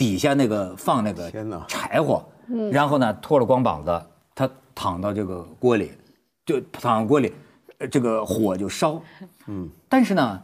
[0.00, 1.30] 底下那个放那个
[1.68, 2.24] 柴火，
[2.72, 4.02] 然后呢脱了光膀子，
[4.34, 5.92] 他躺到这个锅里，
[6.46, 7.30] 就躺到锅里，
[7.76, 9.02] 呃这个火就烧，
[9.46, 10.40] 嗯，但是呢，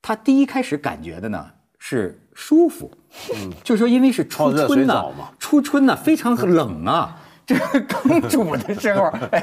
[0.00, 1.46] 他第一开始感觉的呢
[1.78, 2.90] 是舒服，
[3.34, 5.04] 嗯，就是说因为是初春呐，
[5.38, 7.20] 初春呢非常冷啊。
[7.46, 9.40] 这个刚煮的时候，哎，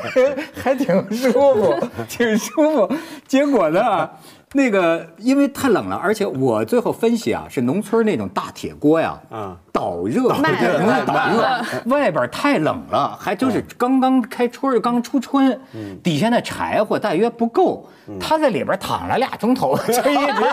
[0.56, 2.96] 还挺舒服，挺舒服。
[3.26, 4.10] 结果呢，
[4.54, 11.92] 那个因为太冷了，而且我最后分析啊，是农村那种大铁锅呀，嗯导热，慢对容易慢导热。
[11.92, 15.60] 外边太冷了，还就是刚刚开春，刚初春，
[16.04, 17.90] 底下那柴火大约不够，
[18.20, 20.44] 他在里边躺了俩钟头， 就一直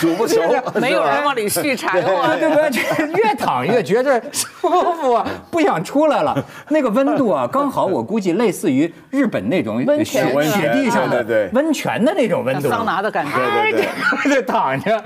[0.00, 0.40] 煮不熟，
[0.80, 2.36] 没有人往里续柴火。
[2.38, 2.70] 对不对？
[2.70, 4.68] 这越躺越觉着舒
[5.00, 6.36] 服啊，不想出来了。
[6.70, 13.88] 那个温度啊， 刚好我估计类似于日本那种温泉雪雪地上的对温泉的那种温度，桑拿的感觉哎对
[14.24, 15.02] 对 就躺着，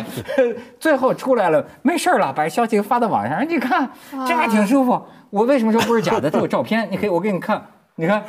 [0.79, 3.89] 最后出来了，没事了，把消息发到网上，你看
[4.27, 5.01] 这还挺舒服。
[5.31, 6.31] 我为什么说不是假的？
[6.31, 7.63] 这有照片，你可以，我给你看，
[7.97, 8.23] 你看，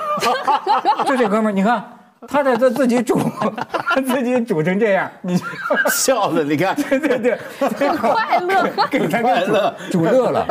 [1.06, 1.84] 就这哥们儿，你看。
[2.28, 3.20] 他在这自己煮，
[4.06, 5.40] 自己煮成这样，你
[5.92, 7.38] 笑的，你看，对 对对，
[7.98, 8.64] 快乐。
[8.90, 9.54] 给他给煮
[9.92, 10.46] 煮乐了。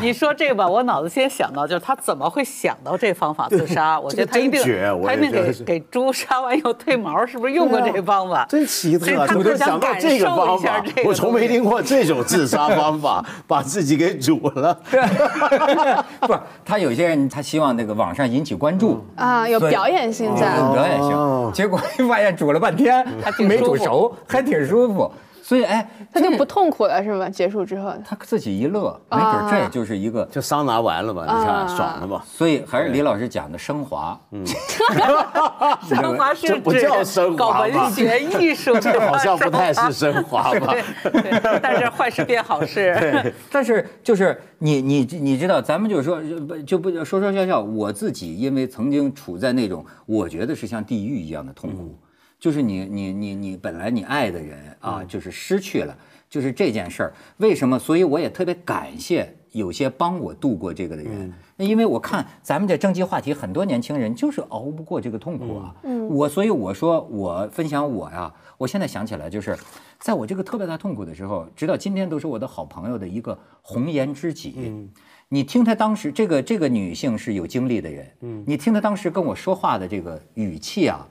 [0.00, 3.98] 你说这个吧，我脑子先想到就是他怎么会想到这方法自杀？
[3.98, 4.60] 我觉得他一定
[5.04, 8.46] 他一定给给猪杀完以后退毛，是不是用过这方法？
[8.48, 9.06] 真奇特啊！
[9.06, 11.02] 所以他怎么会想想到这个方法感受一下这？
[11.02, 14.74] 个我从没听过这种自杀方法，把自己给煮了。
[16.20, 20.46] 不是，他有些人他希望那个网上引起关注啊有表演性在
[20.88, 21.50] 有表表演性，哦。
[21.54, 25.10] 结果发现煮了半天没还没煮熟，还挺舒服。
[25.52, 27.28] 所以哎，他就不痛苦了是吗？
[27.28, 30.24] 结束之后，他自己一乐，没准这也啊就是一个。
[30.32, 32.24] 就桑拿完了吧，你看啊爽了吧。
[32.26, 34.18] 所以还是李老师讲的升华，
[35.86, 40.74] 升华是这不叫升搞华搞文学艺术， 这好像不太是升华吧？
[41.02, 43.30] 对，但是坏事变好事。
[43.52, 51.94] 但是就是你你你知道，咱们就是说不就不说说笑笑，我自己因为曾经处在那种我觉得是像地狱一样的痛苦，
[52.42, 55.96] 就是你你你你本来你爱的人啊，就是失去了，
[56.28, 57.78] 就是这件事儿，为什么？
[57.78, 65.72] 所以我也特别感谢有些帮我度过这个的人，那因为我看咱们这征集话题，很多年轻人就是熬不过这个痛苦啊。
[66.10, 69.56] 我所以我说我分享我呀，我现在想起来就是，
[70.00, 74.54] 在我这个特别大痛苦的时候，直到今天都是我的好朋友的一个红颜知己。
[74.56, 74.90] 嗯
[75.28, 81.08] 你听她当时这个这个女性是有经历的人，嗯你听她当时跟我说话的这个语气啊，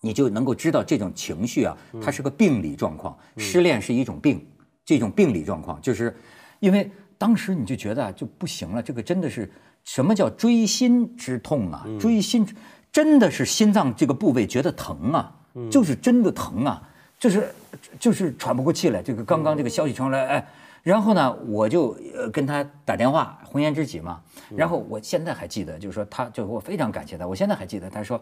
[0.00, 4.46] 你就能够知道这种情绪啊，它是个病理状况，失恋是一种病，
[4.84, 6.16] 这种病理状况，就是
[6.58, 9.50] 因为当时你就觉得啊就不行了，这个真的是
[9.84, 11.86] 什么叫锥心之痛啊？
[12.00, 12.46] 锥心
[12.90, 15.32] 真的是心脏这个部位觉得疼啊，
[15.70, 16.82] 就是真的疼啊，
[17.18, 17.54] 就是
[17.98, 19.02] 就是喘不过气来。
[19.02, 20.48] 这个刚刚这个消息传来，哎。
[20.82, 24.18] 然后呢，我就呃跟他打电话，红颜知己嘛。
[24.56, 27.26] 然后我现在还记得，就是说他，就我非常感谢他。
[27.26, 28.18] 我现在还记得，他说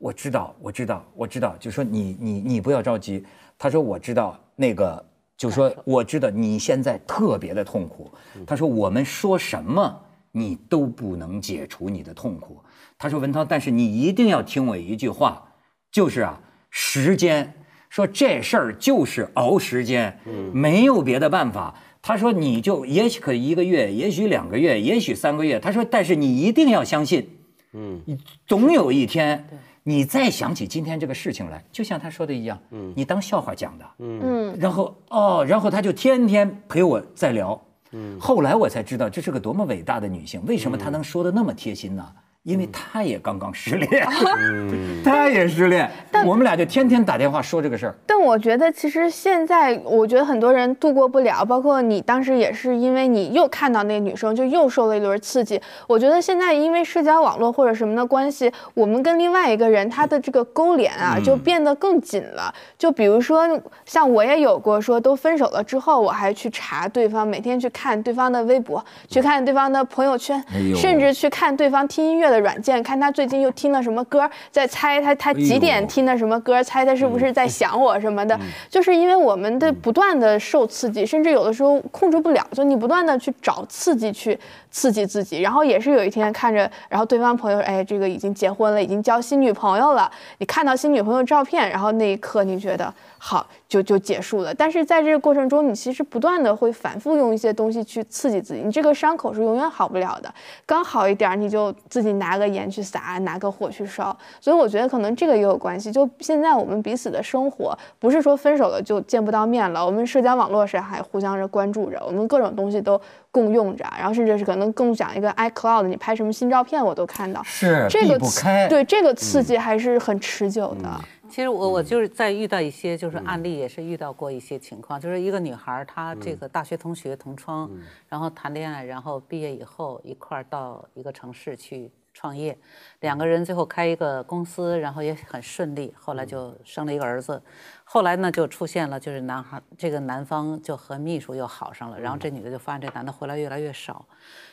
[0.00, 3.22] 我知道，我知道，我知道，就说你你你不要着急。
[3.58, 5.04] 他说我知道那个，
[5.36, 8.10] 就说我知道你现在特别的痛苦。
[8.46, 10.00] 他说我们说什么
[10.32, 12.64] 你都不能解除你的痛苦。
[12.96, 15.52] 他说文涛，但是你一定要听我一句话，
[15.92, 17.52] 就是啊，时间。
[17.90, 20.18] 说这事儿就是熬时间，
[20.54, 21.74] 没有别的办法。
[22.00, 25.60] 他说你就也许可一个月，也许两个月，也许三个月。
[25.60, 27.28] 他说，但是你一定要相信，
[27.72, 28.00] 嗯，
[28.46, 29.44] 总有一天，
[29.90, 42.06] 你再想起今天这个事情来，就像他说的一样，嗯，你当笑话讲的，嗯，然后哦，然后他就天天陪我在聊，嗯，后来我才知道这是个多么伟大的女性，为什么她能说的那么贴心呢？
[42.44, 44.08] 因为他也刚刚失恋，
[45.04, 47.94] 他也失恋，但我们俩就天天打电话说这个事儿。
[48.06, 55.60] 但我觉得其实现在，我觉得很多人度过不了，包括你当时也是因为你又看到那个女生，就又受了一轮刺激。
[55.86, 62.50] 我觉得现在因为社交网络或者什么的关系，我们跟另外一个人他的这个勾连啊，就变得更紧了。
[62.78, 63.46] 就比如说，
[63.84, 78.38] 像我也有过说，都分手了之后，我还去查对方，每天去看对方的微博，去看对方的朋友圈，哎甚至去看对方听音乐的软件，看他最近又听了什么歌，在猜他他几哎点听的什么歌，猜他是不是在想我什么的。
[78.68, 84.38] 就是因为我们的不断的受刺激，甚至有的时候控制不了，就你不断的去找刺激去
[84.70, 105.92] 刺激自己，然后也是有一天看着，然后对方朋友哎这个已经结婚了，已经交新女朋友了，你看到新女朋友照片，然后那一刻你觉得好就就结束了，但是在这个过程中，你其实不断的会反复用一些东西去刺激自己，你这个伤口是永远好不了的，刚好一点儿你就自己拿个盐去撒，拿个火去烧，所以我觉得可能这个也有关系。
[105.92, 112.98] 就现在我们彼此的生活，不是说分手了就见不到面了，我们社交网络上还互相着关注着，我们各种东西都
[113.30, 118.66] 共用着，然后甚至是可能共享一个 iCloud，你拍什么新照片我都看到，是这个开。
[118.66, 120.88] 对这个刺激还是很持久的。
[121.30, 127.70] 其实我我就是在遇到一些就是案例，也是遇到过一些情况，就是一个女孩，她这个大学同学同窗，
[128.08, 132.58] 然后谈恋爱，然后毕业以后一块儿到一个城市去创业，
[132.98, 137.40] 两个人最后开一个公司，然后也很顺利，后来就生了一个儿子，
[137.84, 144.04] 后来呢就出现了就是男孩这个男方就和秘书又好上了，然后这女的就发现这男的回来越来越少，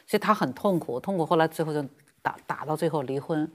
[0.05, 1.83] 所以她很痛苦，痛苦后来最后就
[2.21, 3.51] 打打到最后离婚，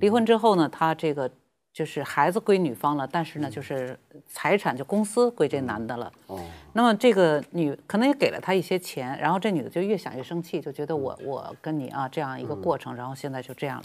[0.00, 1.30] 离婚之后呢，她这个。
[1.76, 3.94] 就是孩子归女方了，但是呢，就是
[4.26, 6.10] 财产就公司归这男的了。
[6.26, 6.40] 哦，
[6.72, 13.84] 那么这个女可能也给了他一些钱，然后这女的就越想越生气，就觉得我我跟你啊这样一个过程，然后现在就这样了，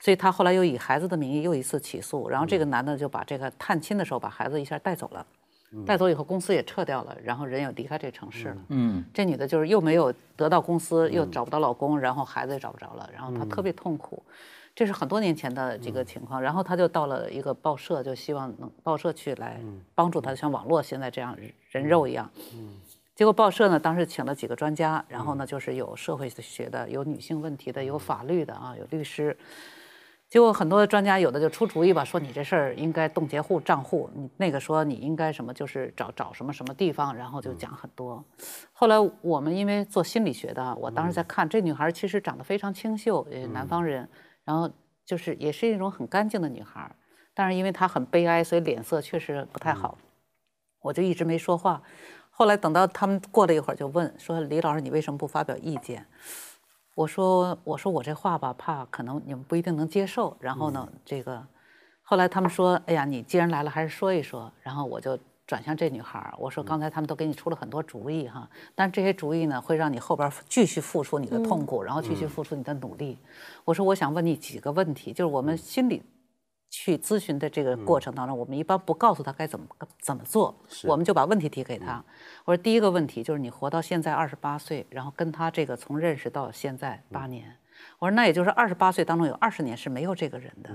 [0.00, 5.24] 所以她后来又以孩子的名义又一次起诉，然后这个男的就把这个探亲的时候把孩子一下带走了，
[5.86, 8.56] 带走以后公司也撤掉了，然后人也离开这城市了。
[8.70, 14.20] 嗯，这女的就是又没有得到公司，又找不到老公，然后孩子也找不着了，然后她特别痛苦。
[14.78, 19.60] 这是很多年前的这个情况，然后他就到了一个报社，就希望能报社去来
[19.92, 21.36] 帮助他，像网络现在这样
[21.70, 22.30] 人肉一样。
[23.16, 29.36] 结果报社呢，当时请了几个专家，然后呢，就是有社会学的，有女性问题的，有法律的啊，有律师。
[30.28, 38.24] 结果很多专家有的就出主意吧，说你这事儿应该冻结户账户，你那个说你应该什么，就是找找什么什么地方，然后就讲很多。
[38.72, 44.08] 后来我们因为做心理学的，我当时在看这女孩，其实长得非常清秀，也南方人。
[44.48, 44.70] 然后
[45.04, 46.96] 就是也是一种很干净的女孩儿，
[47.34, 49.98] 但是因为她很悲哀，所以脸色确实不太好。
[50.80, 51.82] 我就一直没说话。
[52.30, 56.06] 后来等到他们过了一会儿，就问说：“李老师，你为什么不发表意见？”
[56.96, 60.34] 我说：“我说我这话吧，怕可能你们不一定能接受。
[60.40, 61.46] 然后呢，这个
[62.00, 65.18] 后来他们说：‘哎呀，你既然来了，还是说一说。’然后我就
[65.48, 73.18] 转向这女孩儿，我说：‘刚才他们都给你出了很多主意哈，但这些主意呢，会让你后边继续付出你的痛苦，然后继续付出你的努力。’
[73.64, 76.02] 我说：‘我想问你几个问题，就是我们心理。’
[76.70, 79.66] 去咨询的这个过程当中，我们一般不告诉他该怎么
[80.02, 82.04] 怎么做，我们就把问题提给他。
[82.44, 87.56] 我说第一个问题就是你活到现在二十八岁，然后跟他这个从认识到现在八年，
[87.98, 90.70] 我说那也就是二十八岁当中有二十年是没有这个人的，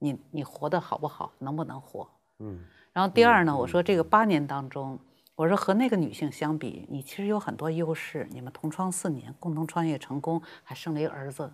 [0.00, 2.08] 你你活得好不好，能不能活？
[2.40, 2.64] 嗯。
[2.96, 4.98] 然后第二呢，我说这个八年当中，
[5.34, 11.52] 我说和那个女性相比，你其实有很多优势，你们同窗四年，共同创业成功，还生了一个儿子。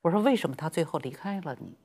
[0.00, 1.78] 我说为什么她最后离开了你？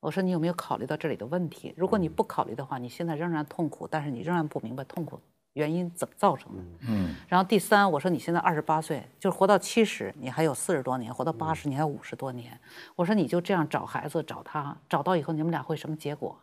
[0.00, 1.74] 我说你有没有考虑到这里的问题？
[1.76, 5.20] 如果你不考虑的话，你现在仍然痛苦，但是你仍然不明白痛苦
[5.52, 6.62] 原因怎么造成的。
[6.88, 7.14] 嗯。
[7.28, 12.58] 然后第三，我说你现在二十八岁，就是活到七十，你还有四十多年；活到八十，你还有五十多年。
[12.94, 16.40] 我说你就这样找孩子，找他，找到以后你们俩会什么结果？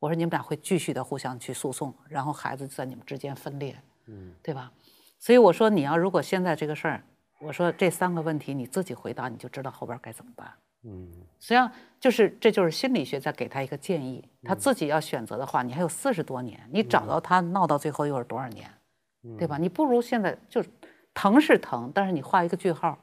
[0.00, 4.72] 我说你们俩会继续的互相去诉讼，然后孩子在你们之间分裂，嗯，对吧？
[5.18, 7.04] 所以我说你要如果现在这个事儿，
[7.38, 10.52] 我说这三个问题你自己回答，你就知道后边该怎么办。
[10.82, 11.70] 嗯，实际上
[12.00, 18.70] 就是这就是心理学在给他一个建议，他自己要选择的话，你还有四十多年，你找到他闹到最后又是多少年，
[19.36, 19.58] 对吧？
[19.58, 20.64] 你不如现在就
[21.12, 22.98] 疼是疼，但是你画一个句号，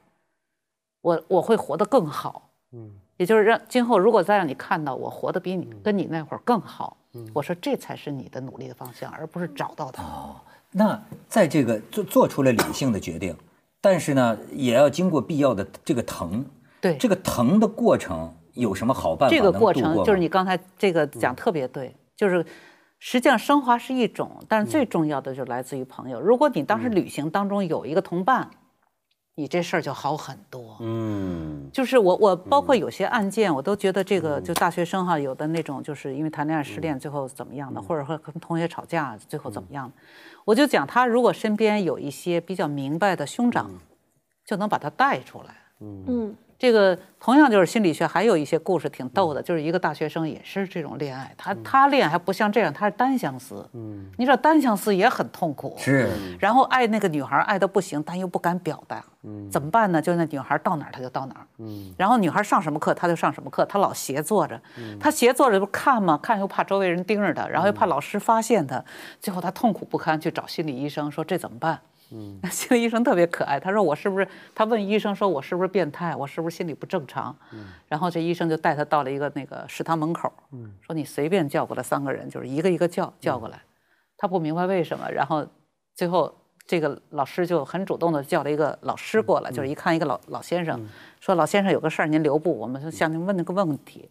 [1.01, 6.95] 我我会活得更好，嗯，也就是让今后如果再让你看到我活得比你跟你那会儿更好，
[7.33, 10.03] 我说这才是你的努力的方向，而不是找到他。
[10.03, 10.35] 哦，
[10.71, 13.35] 那在这个做做出了理性的决定，
[13.81, 16.45] 但是呢，也要经过必要的这个疼。
[16.79, 19.35] 对这个疼的过程有什么好办法？
[19.35, 22.45] 这个过程就是你刚才这个讲特别对，就是
[22.99, 26.21] 实际上升华是一种，但是最重要的就来自于朋友。
[26.21, 28.47] 如果你当时旅行当中有一个同伴，
[29.39, 30.75] 你这事儿就好很多。
[30.79, 39.93] 嗯，就是我我包括有些案件，我都觉得这个就大学生哈，有的那种就是因为谈恋爱失恋最后怎么样的，或者和跟同学吵架最后怎么样的，
[40.43, 43.69] 我就讲他如果身边有一些比较明白的兄长，
[44.43, 45.55] 就能把他带出来。
[45.81, 46.35] 嗯。
[46.59, 60.01] 这个同样就是心理学，还有一些故事挺逗的，就是一个大学生也是这种恋爱，他他恋还不像这样，他是单相思，嗯，你知道单相思也很痛苦，是，然后爱那个女孩爱的不行，但又不敢表达，嗯，怎么办呢？
[60.01, 64.59] 就那女孩到哪儿他就到哪儿，嗯，然后女孩上什么课他就上什么课，他老斜坐着，
[64.99, 66.19] 他斜坐着不看吗？
[66.21, 68.83] 看又怕周围人盯着他，然后又怕老师发现他，
[69.19, 71.79] 最后他痛苦不堪，去找心理医生说这怎么办？
[72.11, 73.59] 嗯， 心理医生特别可爱。
[73.59, 76.15] 他说：“我是不是？”他问医生说：“我是不是变态？
[76.15, 83.61] 我是不是心理不正常？”嗯，然后这医生就带他到了一个那个食堂门口，嗯，说：“你随便叫过来三个人，就是一个一个叫叫过来。”
[84.17, 85.45] 他不明白为什么，然后
[85.93, 86.33] 最后
[86.65, 90.87] 这个老师就很主动的叫了一个老师过来，就是一看一个老老先生，
[91.19, 94.09] 说：“老先生有个事儿，您留步，我们向您问了个问题。”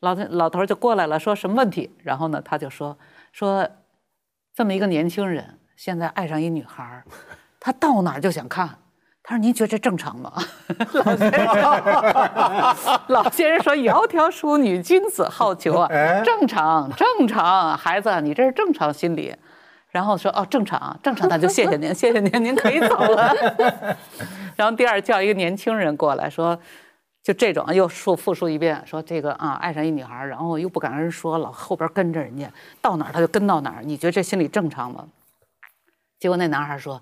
[0.00, 1.90] 老老头就过来了，说什么问题？
[2.04, 2.96] 然后呢，他就说
[3.32, 3.68] ：“说
[4.54, 7.04] 这么一个年轻人。”现在爱上一女孩儿，
[7.60, 8.68] 他到哪儿就想看。
[9.22, 10.32] 他说：“您觉得这正常吗？”
[10.92, 15.88] 老先生，老先生说： “窈窕淑女，君子好逑啊，
[16.24, 17.78] 正常，正常。
[17.78, 19.32] 孩子，你这是正常心理。”
[19.90, 23.32] 然后说：“哦，正常，正常。”那就谢谢您，谢谢您，您可以走了。
[24.56, 26.58] 然后第二叫一个年轻人过来说
[27.22, 32.50] ：“就这种，又述复述一遍，说这个啊，爱上一女孩儿，然后又不敢跟人说，老后边跟着人家，
[32.82, 33.82] 到哪儿他就跟到哪儿。
[33.84, 35.06] 你觉得这心理正常吗？”
[36.18, 37.00] 结果那男孩说：“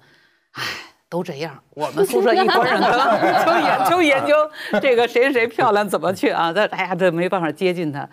[0.53, 0.62] 哎，
[1.09, 2.81] 都这样，我们宿舍一拨人
[3.45, 4.35] 就研究研究
[4.81, 6.53] 这个谁谁漂亮怎么去啊？
[6.53, 8.09] 这哎呀，这没办法接近他。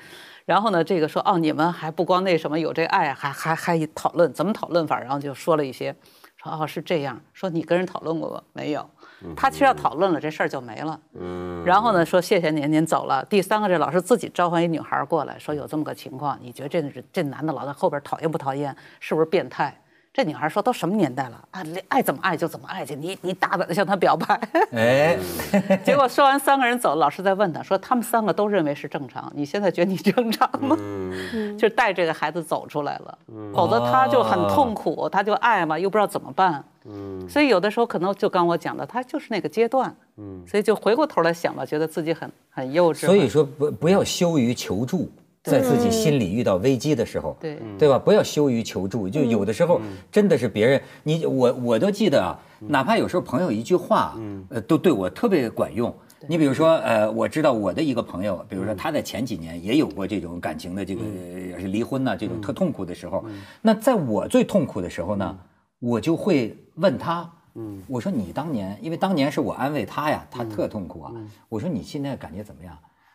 [0.45, 4.99] 然后呢，这个说哦，你们还不光那什么有这爱，还还还讨论怎么讨论法？
[4.99, 5.95] 然后就说了一些，
[6.36, 8.41] 说哦是这样，说你跟人讨论过吗？
[8.54, 8.89] 没有。
[9.38, 10.99] 他其实要讨论了，这事儿就没了。
[11.18, 11.64] 嗯。
[11.66, 13.24] 然后呢，说谢谢您，您走了。
[13.30, 18.76] 第三个，这老师自己召唤一女孩过来，说有这么个情况，你觉得这这男的老在后边讨厌不讨厌？
[18.99, 19.74] 是不是变态？
[20.14, 21.64] 这女孩说：“都什么年代了啊？
[21.88, 24.39] 爱怎么爱就怎么爱去，你你大胆的向他表白。”
[24.72, 25.18] 哎，
[25.84, 33.18] 结果说完，三个人走，老师在问他说：“他们三个都认为是正常，你现在觉得你正常吗？”嗯，就带这个孩子走出来了，
[33.55, 36.64] 否则他就很痛苦，他就爱嘛，又不知道怎么办。
[36.86, 39.91] 嗯，所以有的时候可能就刚我讲的，他就是那个阶段。
[40.18, 43.07] 嗯，所以就回过头来想吧，觉得自己很很幼稚。
[43.07, 45.09] 所以说不不要羞于求助。
[45.43, 47.59] 在自己心里遇到危机的时候，对。
[47.77, 47.99] 对吧？
[47.99, 49.81] 不要羞于求助，就有的时候
[50.11, 54.17] 真的是别人，你我我都记得啊，哪怕有时候朋友一句话，
[54.49, 55.93] 呃，都对我特别管用。
[56.29, 61.01] 你比如说，呃，我知道我的一个朋友，比如说他在前几年也有过这种感情的这个
[61.49, 63.25] 也是离婚呐、这种特痛苦的时候。
[63.61, 65.37] 那在我最痛苦的时候呢，
[65.79, 67.83] 我就会问他，嗯。
[67.89, 71.11] 我说你当年，因为当年是我安慰他呀，他特痛苦啊。
[71.49, 72.73] 我说你现在感觉怎么样？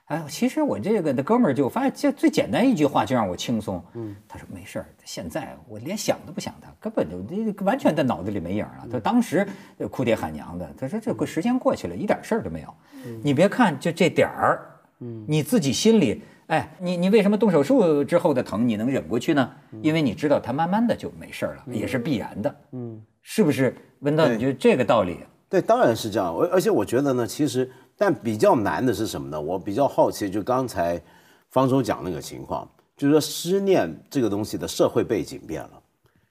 [0.08, 3.82] 哎，其实我这个的哥们儿就发现，这最简单一句话就让我轻松。
[3.92, 8.88] 嗯，他说没事儿，现在我连想都不想他，根本就这完全在脑子里没影了。
[8.90, 9.46] 他当时
[9.76, 12.74] 呃哭爹喊娘的，他说这个时间过去了，一点事儿都没有。
[13.22, 14.66] 你别看就这点儿，
[15.00, 19.50] 嗯你自己心里，哎，你你为什么动手术之后的疼你能忍过去呢？
[19.82, 22.56] 因为你知道他慢慢的就没事儿了，也是必然的。
[22.72, 23.76] 嗯，是不是？
[24.00, 25.18] 文道，你觉得这个道理？
[25.50, 26.34] 对，当然是这样。
[26.34, 29.40] 而而且我觉得呢，其实但比较难的是什么呢？
[29.40, 31.00] 我比较好奇，就刚才
[31.50, 35.70] 方舟讲那个情况，就是说思念这个东西的社会背景变了，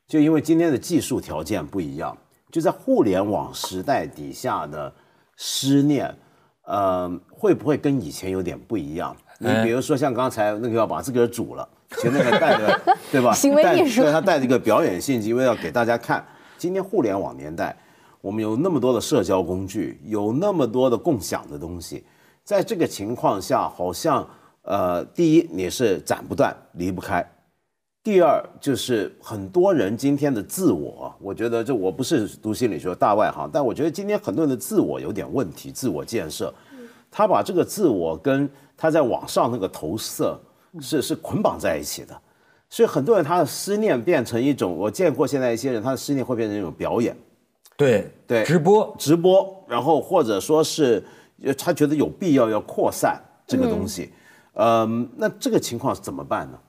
[0.08, 2.18] 就因为今天的技术条件不一样，
[2.52, 4.92] 就在互联网时代底下的
[5.36, 6.16] 思念，
[6.64, 9.16] 呃，会不会跟以前有点不一样？
[9.40, 13.34] 你比如说像刚才那个要把自个儿煮了，其实那个带着，对吧？
[13.36, 16.26] 行为带艺术对他带着一个表演性，因为要给大家看。
[16.58, 17.78] 今天互联网年代，
[18.22, 22.04] 我们有那么多的社交工具，有那么多的共享的东西，
[22.44, 24.28] 在这个情况下，好像
[24.64, 27.22] 呃，第一你是斩不断、离不开；
[28.04, 36.54] 第二就是很多人今天的自我，我觉得这我不是读心理学大外行，但我觉得今天很多人的自我有点问题，自我建设，
[37.10, 40.38] 他把这个自我跟他在网上那个投射
[40.82, 42.22] 是是捆绑在一起的。
[42.70, 47.16] 所以很多人他的思念变成一种，我见过现在一些人他的思念会变成一种表演，
[47.78, 48.44] 对对。
[48.44, 48.96] 直播。
[49.00, 51.02] 直播，然后或者说是，
[51.44, 54.12] 呃他觉得有必要要扩散这个东西，
[54.56, 56.60] 嗯，那这个情况怎么办呢？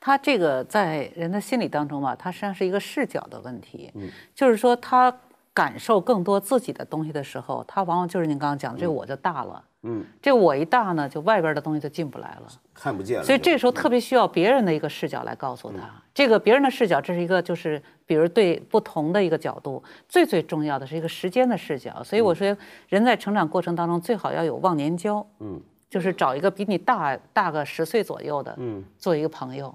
[0.00, 5.12] 他这个在人的心理当中吧，他实际上是一个视角的问题，嗯就是说他
[5.52, 9.75] 感受更多自己的东西的时候，他往往就是您刚刚讲的，这个我就大了，嗯，
[10.20, 12.48] 这我一大呢，就外边的东西就进不来了。
[12.74, 22.02] 看不见了，所以这时候特别需要别人的一个视角来告诉他，这个别人的视角，这是一个就是比如对不同的一个角度，最最重要的是一个时间的视角。
[22.04, 22.56] 所以我说，
[22.88, 29.74] 人在成长过程当中最好要有忘年交，嗯，就是找一个比你大大个十岁左右的，嗯，做一个朋友。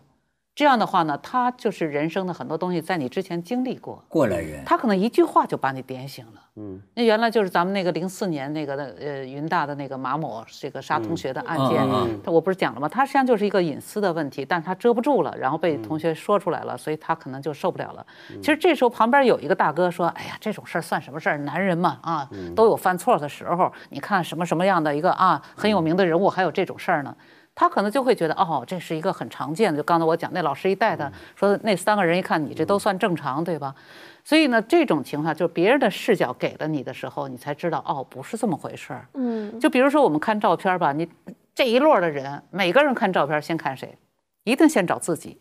[0.54, 6.42] 这样的话呢，他就是人生的很多东西在你之前经历过，过来人，他可能一句话就把你点醒了。
[6.58, 12.90] 嗯，那原来就是咱们那个零四年那个的呃云大的那个马某这个杀同学的案件，嗯他我不是讲了吗？
[12.90, 18.06] 他实际上就是一个隐私的问题，但是他遮不住了，然后被同学说出来了，所以他可能就受不了了。
[18.42, 21.38] 其实这时候旁边有一个大哥说：“哎呀，这种事儿算什么事儿？
[21.38, 23.72] 男人嘛啊，都有犯错的时候。
[23.90, 27.16] 你看什么什么样的一个啊很有名的人物，还有这种事儿呢？”
[27.62, 29.78] 他可能就会觉得哦，这是一个很常见的。
[29.78, 33.76] 就刚才我讲那老师一带的说，那三个人一看你这都算正常，对吧？
[34.24, 39.08] 所以呢，这种情况就是别人的视角给了你的时候，你才知道哦，不是这么回事儿。
[39.14, 41.08] 嗯，就比如说我们看照片吧，你
[41.54, 43.96] 这一摞的人，每个人看照片先看谁？
[44.44, 45.40] 一定先找自己。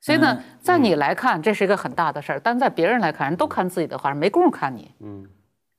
[0.00, 4.94] 所以呢，在你来看这是一个很大的事儿，但在别人来看，人都看自己的话，没工夫看你。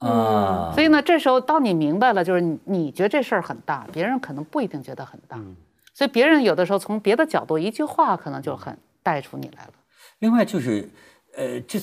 [0.02, 5.39] 啊，所以呢，这时候当你明白了，就是你你觉得这事儿很大，别人可能不一定觉得很大。
[5.93, 9.74] 所以别人有的时候从别的角度，一句话可能就很带出你来了。
[10.20, 10.89] 另外就是，
[11.36, 11.80] 呃，这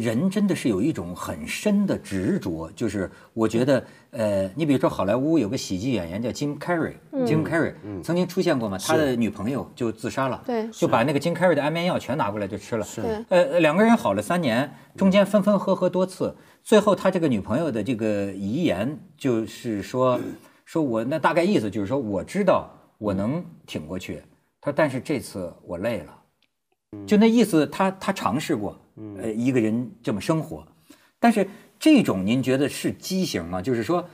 [0.00, 13.24] 人真的是有一种很深的执着，就是我觉得，呃，你比如说好莱坞有个喜剧演员叫 Jim Carrey，Jim Carrey 曾经出现过嘛，他的女朋友就自杀了，对就把那个 Jim Carrey 的安眠药全拿过来就吃了，是。
[13.28, 16.34] 呃，两个人好了三年，中间分分合合多次，
[16.64, 20.18] 最后他这个女朋友的这个遗言就是说，
[20.64, 24.22] 说我那大概意思就是说，我知道我能挺过去，
[24.62, 26.20] 他说但是这次我累了。
[27.06, 28.80] 就那意思他，他尝试过，
[29.18, 30.66] 呃，一个人这么生活，
[31.18, 31.46] 但是
[31.78, 33.60] 这种您觉得是畸形吗？
[33.60, 34.08] 就是说，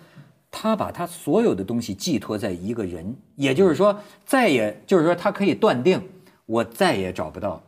[0.50, 6.02] 他把他所有的东西寄托在一个人，也就是说，再也就是说，他可以断定，
[6.46, 7.62] 我再也找不到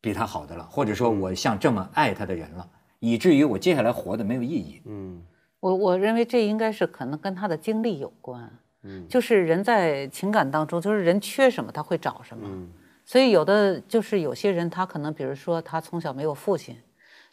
[0.00, 2.66] 比他好的了，或者说我像这么爱他的人了，
[3.12, 4.82] 以至于我接下来活的没有意义。
[4.86, 5.22] 嗯
[5.60, 8.50] 我我认为这应该是可能跟他的经历有关，
[8.82, 12.68] 嗯，就是人在情感当中，就是人缺什么他会找什么，嗯
[13.06, 16.76] 所以有的就是有些人他可能比如说他从小没有父亲，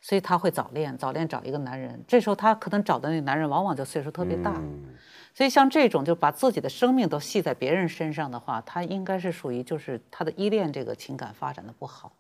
[0.02, 4.96] 所以他会早恋，早恋找一个男人，这时候他可能找的那个男人往往就岁数特别大，嗯
[5.34, 12.12] 所以像这种就把自己的生命都系在别人身上的话，他应该是属于就是他的依恋这个情感发展的不好。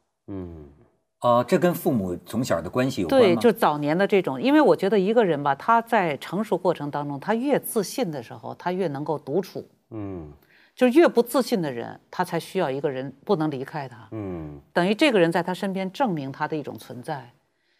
[1.21, 3.41] 哦，这跟父母从小的关系有关对，吗？
[3.41, 9.67] 就早年的这种，因为我觉得一个人吧，他在成熟过程当中，他越自信的时候，他越能够独处。
[9.91, 10.31] 嗯
[10.73, 17.29] 就是越不自信的人，他才需要一个人不能离开他，嗯等于这个人在他身边证明他的一种存在。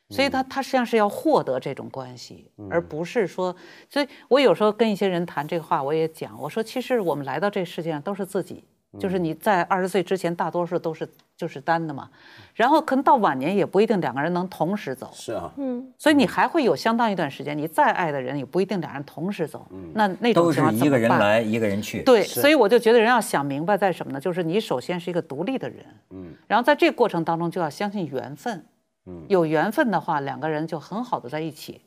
[0.10, 3.56] 所以他他实际上是要获得这种关系，而不是说，
[3.90, 8.66] 所以我有时候跟一些人谈这个话，我也讲，我说其实我们来到这世界上都是自己，
[9.00, 12.10] 就是你在二十岁之前，大多数都是就是单的嘛，
[12.54, 15.94] 然后可能到晚年也不一定两个人能同时走，是啊，嗯。
[15.98, 19.92] 所以你还会有相当一段时间，你再爱的人也不一定两人同时走，嗯。
[19.96, 22.04] 那那种情况怎么一个人来一个人去。
[22.04, 24.20] 对，所以我就觉得人要想明白在什么呢？
[24.20, 28.66] 就是你首先是一个独立的人，嗯，然后在这个过程当中就要相信缘分，
[29.06, 31.82] 嗯，有缘分的话，两个人就很好的在一起。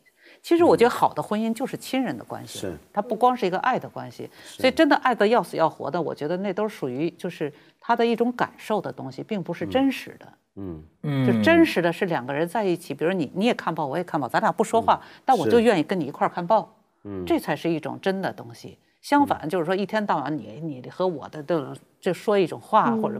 [0.45, 2.77] 其实我觉得好的婚姻就是亲人的关系，是。
[2.93, 10.29] 它不光是一个爱的关系，所以真的爱得要死要活的，我觉得那都属于就是他的一种感受的东西，并不是真实的。
[10.57, 10.83] 嗯。
[11.03, 11.27] 嗯。
[11.27, 17.25] 就真实的是两个人在一起，比如你你也看报，我也看报，咱俩不说话，但我就愿意跟你一块儿看报，嗯。
[17.25, 18.77] 这才是一种真的东西。
[19.01, 23.19] 相反，就是说一天到晚你你和我的这种就说一种话或者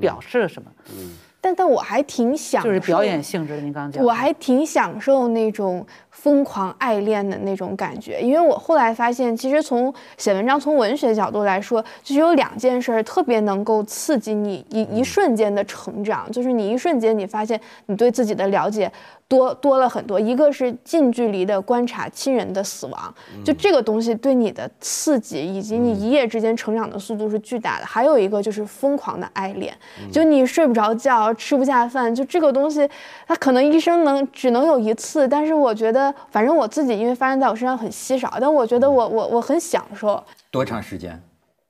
[0.00, 1.14] 表示什么，嗯。
[1.40, 3.60] 但但我还挺享受，就是表演性质的。
[3.60, 18.90] 您刚刚讲，我还挺享受那种疯狂爱恋的那种感觉，因为我后来发现，其实从写文章、从文学角度来说，就是有两件事儿特别能够刺激你一一瞬间的成长，就是你一瞬间你发现你对自己的了解
[19.28, 20.18] 多多了很多。
[20.18, 27.84] 一个是近距离的观察亲人的死亡，就这个东西对你的刺激以及你一夜之间成长的速度是巨大的。
[27.84, 29.76] 还有一个就是疯狂的爱恋，
[30.10, 32.88] 就你睡不着觉、吃不下饭，就这个东西，
[33.26, 40.22] 它可能一生能只能有一次，但是我觉得，反正我自己因为发生在我身上很稀少，但我觉得我我我很享受。
[40.50, 41.22] 多长时间？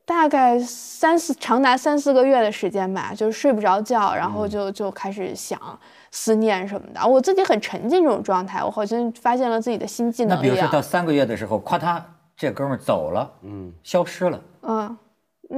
[0.06, 5.58] 大概三四长达三四个月的时间吧，就是睡不着觉，然后就就开始想
[6.10, 7.06] 思念什么的。
[7.06, 10.56] 我自己很沉浸这种状态，我好像发现了自己的新技能那比如。
[10.56, 12.04] 说到三个月的时候，夸他
[12.36, 14.38] 这哥们儿走了，嗯，消失了。
[14.60, 14.94] 嗯，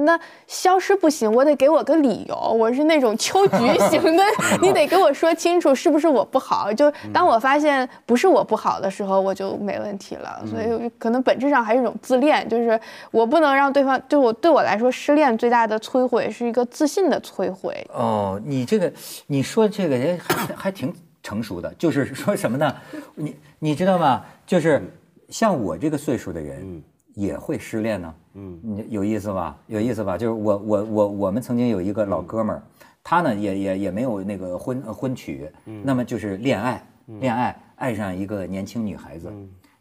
[0.04, 2.36] 那消失不行，我得给我个理由。
[2.36, 3.56] 我是那种秋菊
[3.88, 4.22] 型的，
[4.62, 6.72] 你得给我说清楚是不是我不好。
[6.72, 10.42] 就当我发现不是我不好的时候，我就没问题了。
[10.46, 12.78] 所以可能本质上还是一种自恋，就是
[13.10, 17.86] 我不能让对方，对我对我来说，失恋最大的摧毁是一个自信的摧毁。
[17.92, 18.92] 哦，你这个
[19.26, 22.74] 你说这个人还还挺成熟的，就是说什么呢？
[23.14, 24.24] 你你知道吗？
[24.46, 24.82] 就是
[25.28, 26.82] 像我这个岁数的人
[27.16, 28.14] 也会失恋呢。
[28.34, 29.58] 嗯，你有意思吧？
[29.66, 30.16] 有意思吧？
[30.16, 32.62] 就是我我我我们曾经有一个老哥们儿，
[33.02, 35.50] 他呢也也也没有那个婚呃婚娶，
[35.82, 36.86] 那么就是恋爱
[37.20, 39.32] 恋爱爱上一个年轻女孩子，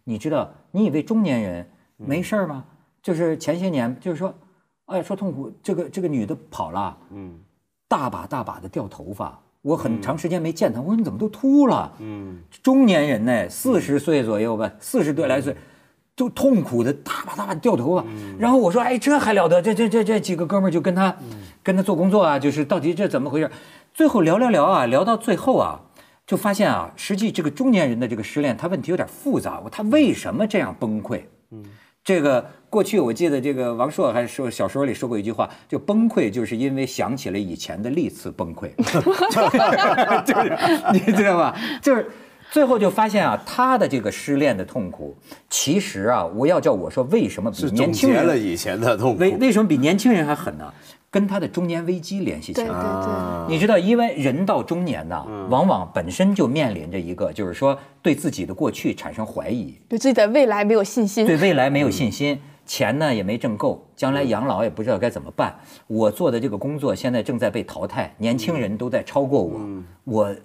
[0.06, 1.68] 你知道，你以为中年人
[1.98, 2.64] 没事儿吗？
[3.04, 4.34] 就是前些年就是说，
[4.86, 7.38] 哎说痛苦，这个这个女的跑了，嗯。
[7.88, 11.94] 大把大把的掉头发，我很长时间没见他，我说你怎么都秃了？
[12.00, 15.56] 嗯，中年人呢，四十岁左右吧，四十多来岁，
[16.16, 18.06] 就痛苦的大把大把掉头发。
[18.40, 19.62] 然后我说，哎，这还了得？
[19.62, 21.16] 这这这这几个哥们儿就跟他，
[21.62, 23.50] 跟他做工作啊，就是到底这怎么回事？
[23.94, 25.82] 最后聊聊聊啊，聊到最后啊，
[26.26, 31.22] 就发现啊，实际这个中年人的这个失恋，他问题有点复杂，他为什么这样崩溃？
[31.52, 31.64] 嗯。
[32.04, 38.70] 这个过去我记得这个王朔还说小说里说过一句话，就崩溃就是因为想起了以前的历次崩溃，
[40.24, 40.58] 就是
[40.94, 41.56] 你知道吗？
[41.82, 42.08] 就是
[42.56, 45.14] 最后就发现啊，他的这个失恋的痛苦，
[45.50, 49.20] 其实啊，我要叫我说为什么比年轻人了以前的痛苦。
[49.20, 50.74] 为为什么比年轻人还狠呢？
[51.12, 52.80] 跟他的中年危机联系起对对来。
[52.80, 61.26] 啊对，你知道，因为人到中年呐，往往本身就面临着一个，就是说对自己的过去产生怀疑，对自己的未来没有信心。
[61.26, 65.54] 对未来没有信心，钱呢也没挣够，将来养老也不知道该怎么办。
[65.88, 69.60] 我做的这个工作现在正在被淘汰，年轻人都在超过我，
[70.06, 70.36] 我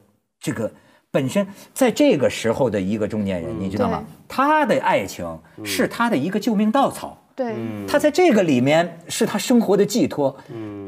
[0.41, 0.69] 这个
[1.11, 4.05] 本身在这个时候的一个中年人，你知道吗？
[4.29, 5.27] 他的爱情
[5.65, 7.17] 是他的一个救命稻草。
[7.35, 7.55] 对，
[7.89, 10.37] 他在这个里面是他生活的寄托，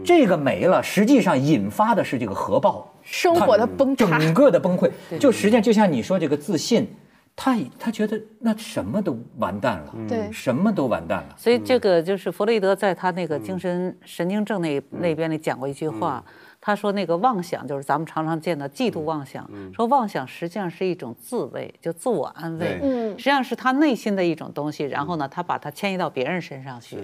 [0.04, 4.18] 这个没了，实际上引发的是这个核爆，生活的崩塌。
[4.18, 4.90] 整个的崩溃。
[5.18, 6.86] 就实际上就像你说这个自信，
[7.34, 11.34] 他他觉得那什么都完蛋了，对什么都完蛋了。
[11.38, 16.22] 所以这个就是弗洛伊德在他那个精神神经症那那边里讲过一句话，
[16.64, 23.18] 他说那个妄想就是咱们常常见的嫉妒妄想，说妄想实际上是一种自慰，就自我安慰，嗯。
[23.18, 26.96] 实际上是他内心的一种东西，然后呢，他把它迁移到别人身上去。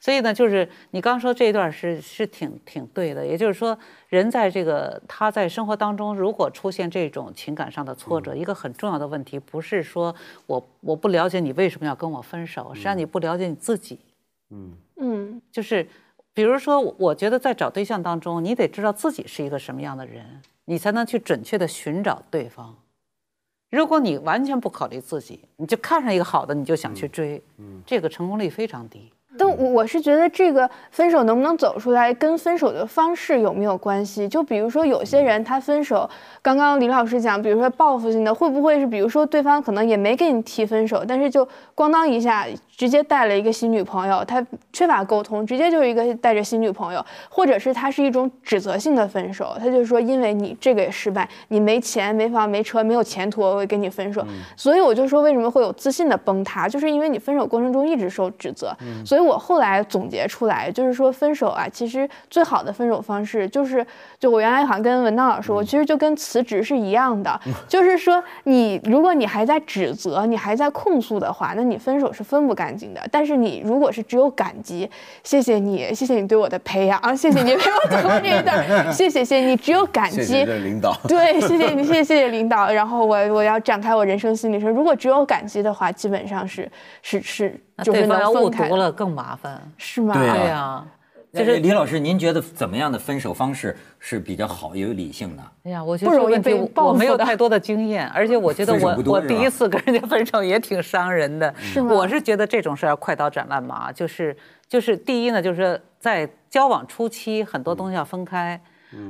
[0.00, 3.78] 所以呢，就是你刚说这一段是是挺挺对的，也就是说，
[4.08, 10.12] 人在这个他在生活当中，如果出现这种情感上的挫折，一个很重要的问题不是说
[10.46, 14.00] 我我不了解你为什么要跟我分手，实际上你不了解你自己。
[14.50, 14.72] 嗯。
[14.98, 15.86] 嗯，就是
[16.36, 22.76] 比如说，我觉得在找对象当中，你得知道自己是一个什么样的人，你才能去准确的寻找对方。
[23.70, 29.10] 如果你完全不考虑自己，你就看上一个好的你就想去追，嗯这个成功率非常低。
[29.38, 34.28] 但我我是觉得这个分手能不能走出来，跟分手的方式有没有关系？
[34.28, 36.08] 就比如说有些人他分手，
[36.42, 42.46] 刚刚李老师讲，比如说报复性的，会不会是比如说对方可能也没给你提分手，但是就咣当一下
[42.76, 54.24] 直接带了一个新女朋友，他缺乏沟通，直接就是一个带着新女朋友，或者是他是一种指责性的分手，他就是说因为你这个也失败，你没钱没房没车没有前途，我会跟你分手。
[54.56, 63.84] 所以我就说为什么会有自信的崩塌，就是因为你分手过程中一直受指责，所以我后来总结出来，就是说分手啊，其实最好的分手方式就是，
[64.18, 73.00] 就我原来好像跟文道老师，我其实就跟辞职是一样的， 就是说你如果你还在指责，你还在控诉的话，那你分手是分不干净的。
[73.12, 74.88] 但是你如果是只有感激，
[75.22, 80.24] 谢谢你，谢谢你对我的培养啊，谢谢你陪我走过这一段，谢谢谢谢你，只有感激。
[80.24, 80.96] 谢谢领导。
[81.06, 82.72] 对，谢谢你，谢谢谢谢领导。
[82.72, 86.70] 然后我我要展开我人生心理说，如果只有感激的话，基本上是
[87.02, 87.60] 是是。
[87.84, 90.14] 对方要误读了更麻烦，是吗？
[90.14, 90.82] 对呀，
[91.36, 95.42] 就是李老师，您觉得怎么样的分手方式是比较好、有理性的？
[95.64, 96.22] 哎呀，我觉得
[96.82, 101.54] 我没有太多的经验，而且我觉得我我第一次跟人家分手也挺伤人的。
[101.58, 101.92] 是吗？
[101.92, 104.36] 我是觉得这种事要快刀斩乱麻，就是
[104.68, 108.60] 就是第一呢，就是在交往初期很多东西要分开。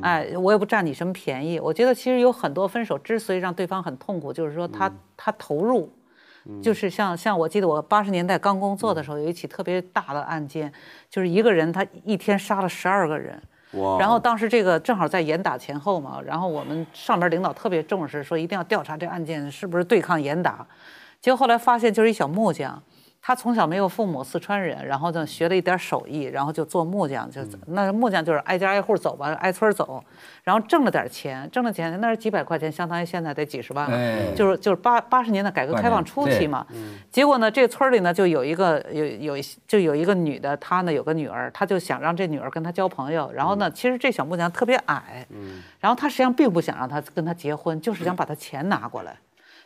[0.00, 1.60] 哎，我也不占你什么便宜。
[1.60, 5.92] 我觉得其实有很多分手之所以让对方很痛苦，就是说他他投入。
[6.62, 10.72] 就是像像我记得我八十年代刚工作的时候，有一起特别大的案件，
[11.10, 13.40] 就是一个人他一天杀了十二个人，
[13.72, 13.98] 哇！
[13.98, 20.66] 然后当时这个正好在严打前后嘛，然后我们上边领导特别重视，说一定要调查这案件是不是对抗严打，
[21.20, 22.82] 结果后来发现就是一小木匠。
[23.26, 30.00] 他从小没有父母，四川人，然后呢学了一点手艺，然后就做木匠，就那木匠就是挨家挨户走吧，挨村走，
[30.44, 36.64] 然后挣了点钱，挣了钱，那是几百块钱，相当于现在得几十万了，就是就是八八十年代改革开放初期嘛。
[37.10, 45.26] 结果呢，这村里呢就有一个有有就有一个女的，她呢有个女儿，她就想让这女儿跟她交朋友，然后呢，其实这小木匠特别矮，
[45.80, 49.16] 然后她实际上并不想让她跟她结婚，就是想把她钱拿过来。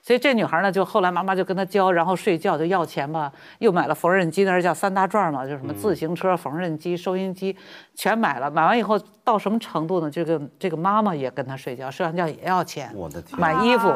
[0.03, 7.57] 所以这女孩呢，就后来妈妈就跟她教，然后睡觉就要钱吧，又买了缝纫机，那是叫三大转嘛，就是什么自行车、缝纫机、收音机，
[7.95, 8.51] 全买了。
[8.51, 10.11] 买完以后到什么程度呢？
[10.11, 13.93] 这个这个妈妈也跟她睡觉，睡完觉也要钱，我的天，买衣服。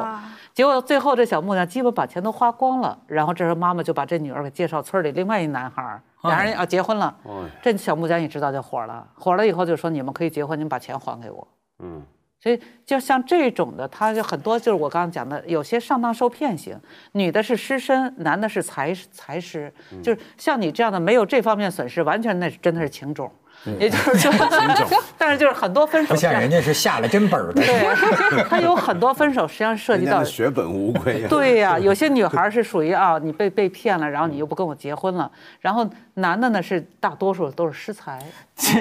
[0.52, 2.96] 结果最后这小木匠基本把钱都花光了。
[3.06, 7.16] 然后这时候妈妈就把这女儿给介绍村里另外一男孩，俩人要结婚了。
[7.60, 11.48] 这小木匠一知道就火了，火了以后就说你们可以结婚，你们把钱还给我。
[11.82, 12.02] 嗯。
[12.44, 16.78] 所以，就像这种的，他就很多，就是我刚刚讲的，有些上当受骗型，
[17.12, 19.72] 女的是失身，男的是财财失，
[20.02, 23.32] 就是像你这样的没有这方面损失，完全那是真的是情种。
[23.78, 24.32] 也就是说，
[25.16, 31.26] 但是就是很多分手不像人家是下了真本的，对，他有很多分手实际上涉及到血本无归。
[31.28, 38.18] 对呀，有些女孩是属于啊，你被被骗了，然后你又不跟我结婚了，然后男的呢是大多数都是失财。
[38.56, 38.80] 这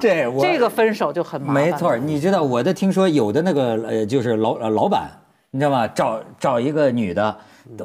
[0.00, 1.54] 这这个分手就很麻烦。
[1.54, 5.10] 没错，你知道我的听说有的那个呃就是老呃老板，
[5.50, 5.86] 你知道吗？
[5.88, 7.36] 找找一个女的，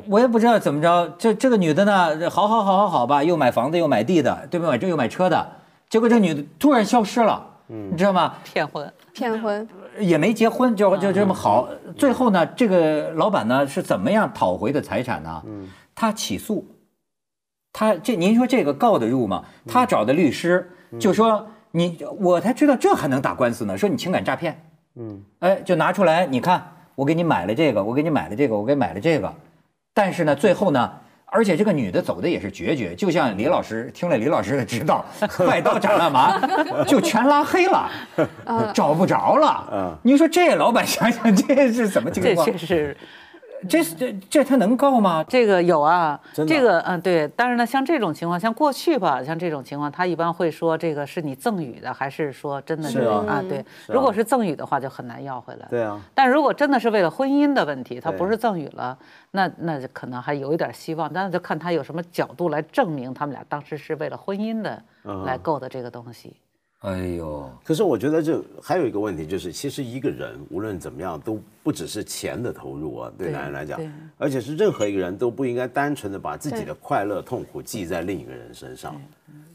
[0.10, 4.78] 我也不知道怎么着，这这个女的呢，好好好好好吧，又买房子又买地的，对不对？
[4.78, 5.48] 这又买车的。
[5.94, 8.34] 结果这女的突然消失了，你知道吗？
[8.44, 9.70] 骗婚，骗婚
[10.00, 11.70] 也没结婚，就就这么好。
[11.96, 15.44] 最后呢，这个老板呢是怎么样讨回的财产呢？
[15.94, 16.66] 他起诉，
[17.72, 19.46] 他这您说这个告得入吗？
[19.68, 20.68] 他找的律师
[21.00, 24.66] 就说你我才知道这还能打官司呢，说你情感诈骗。
[24.96, 29.32] 嗯，哎，就拿出来，你看我给你买了这个，我给你买了这个，我给买了这个，
[29.94, 30.92] 但是呢，最后呢？
[31.34, 35.04] 而且这个女的走的也是决绝，就像李老师听了李老师的指导，
[35.36, 36.40] 快刀斩乱麻，
[36.86, 37.90] 就全拉黑了，
[38.74, 39.68] 找不着了。
[39.74, 42.46] 嗯，你说这老板想想这是怎么情况？
[42.46, 42.96] 这是。
[43.68, 45.24] 这这这他能告吗？
[45.28, 53.42] 这个有啊，这个嗯对，但是呢，像这种情况，像过去吧，像这种情况，他一般会说这个是你赠与的，还是说真的是啊？
[53.48, 55.68] 对，如果是赠与的话，就很难要回来。
[55.70, 58.98] 对啊，但如果真的是为了婚姻的问题，他不是赠与了，
[59.32, 64.82] 那那就可能还有一点希望，但是就看他有什么角度来证明他们俩当时是为了婚姻的
[65.26, 66.36] 来购的这个东西。
[66.84, 73.80] 哎呦，可是我觉得这还有一个问题，就是其实一个人无论怎么样，都不只是钱的投入啊，对男人来讲，
[74.18, 79.02] 而且是任何一个人都不应该单纯的把自己的快乐痛苦记在另一个人身上，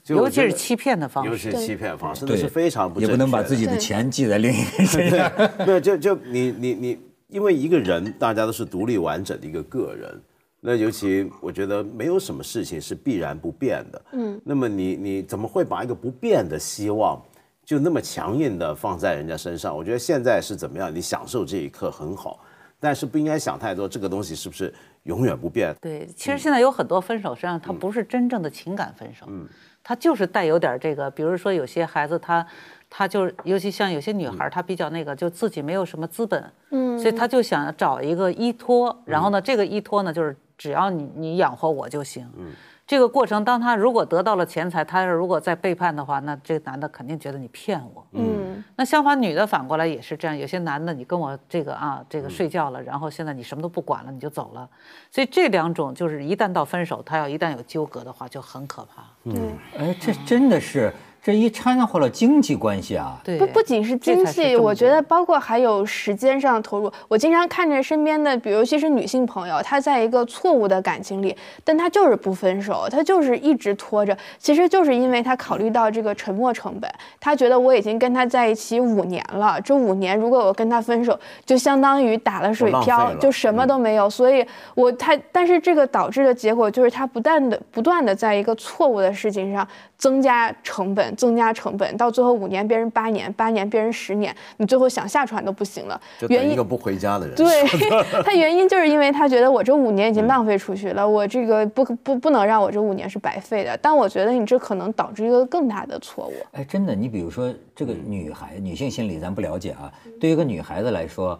[0.06, 5.30] 尤其是欺骗的方式，尤其是欺骗方式，那是非常不也不能把自己的钱记在另一个人身上，
[5.66, 6.98] 对，就就你你你，
[7.28, 10.18] 因为一个人大家都是独立完整的一个个人。
[10.60, 17.22] 那尤其我觉得没有什么事情是必然不变的，嗯，那么你你怎么会把一个不变的希望
[17.64, 19.76] 就那么强硬的放在人家身上？
[19.76, 20.92] 我觉得现在是怎么样？
[20.94, 22.40] 你享受这一刻很好，
[22.80, 25.74] 但是不应该想太多，这个东西是不是永远不变？
[25.80, 29.46] 对，其实现在有很多分手，实际上它不是真正的情感分手，嗯。
[29.80, 32.46] 他就是带有点这个，比如说有些孩子他。
[32.90, 38.98] 他就尤其像有些女孩，她比较那个，就自己没有什么资本，嗯，所以她就想找一个依托。
[39.04, 42.28] 然后呢，这个依托呢，就是只要你你养活我就行。
[42.36, 42.52] 嗯，
[42.86, 48.04] 这个过程，当他如果得到了钱财，他如果再背叛的话，那这个男的肯定觉得你骗我。
[48.12, 50.36] 嗯，那相反，女的反过来也是这样。
[50.36, 54.68] 有些男的，你跟我这个啊，这个睡觉了，然后现在你什么都不管了，你就走了。
[55.10, 59.04] 所以这两种就是一旦到分手，他要一旦有纠葛的话，就很可怕。
[59.24, 60.92] 嗯，哎，这真的是。
[61.28, 66.90] 这一掺和了经济关系啊，对，不不仅是经济，我觉得包括还有时间上投入。
[67.06, 74.16] 我经常看着身边的，比如尤其是女性朋友，她在一个错误的感情里，但她就是不分手，她就是一直拖着。
[74.38, 84.08] 其实就是因为她考虑到这个沉没成本，她觉得我已经跟他在一起五年了，这五年如果我跟他分手，就相当于打了水漂，就什么都没有。
[84.08, 84.42] 所以，
[84.74, 89.68] 我她，但是这个导致的结果就是她不断的不断的在一个错误的事情上。
[89.98, 96.00] 增加成本，增加成本，到最后五年变成八年，八年变成十年，你最后想下船都不行了。
[96.28, 97.34] 原因一个不回家的人。
[97.34, 97.64] 对，
[98.22, 103.76] 他原因就是因为他觉得我这五年已经浪费出去了，我这个不不不能让我这五年是白费的。
[103.82, 106.32] 但我觉得你这可能导致一个更大的错误。
[106.52, 109.92] 哎，真的，你比如说这个女孩，女性心理咱不了解啊。
[110.20, 111.38] 对于一个女孩子来说，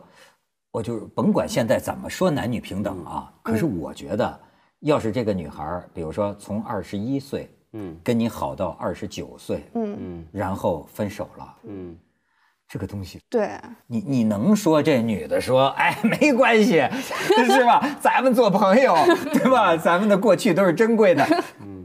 [0.73, 4.41] 我就是甭管现在怎么说男女平等啊，可是我觉得，
[4.81, 7.49] 要是这个女孩，比如说从二十一岁。
[7.73, 9.97] 嗯，跟你好到二十九岁，嗯。
[10.01, 11.97] 嗯，然后分手了，嗯，
[12.69, 13.51] 这个东西，对，
[13.87, 16.83] 你你能说这女的说，哎，没关系，
[17.49, 17.83] 是吧？
[18.01, 18.95] 咱们做朋友，
[19.33, 19.75] 对吧？
[19.77, 21.27] 咱们的过去都是珍贵的，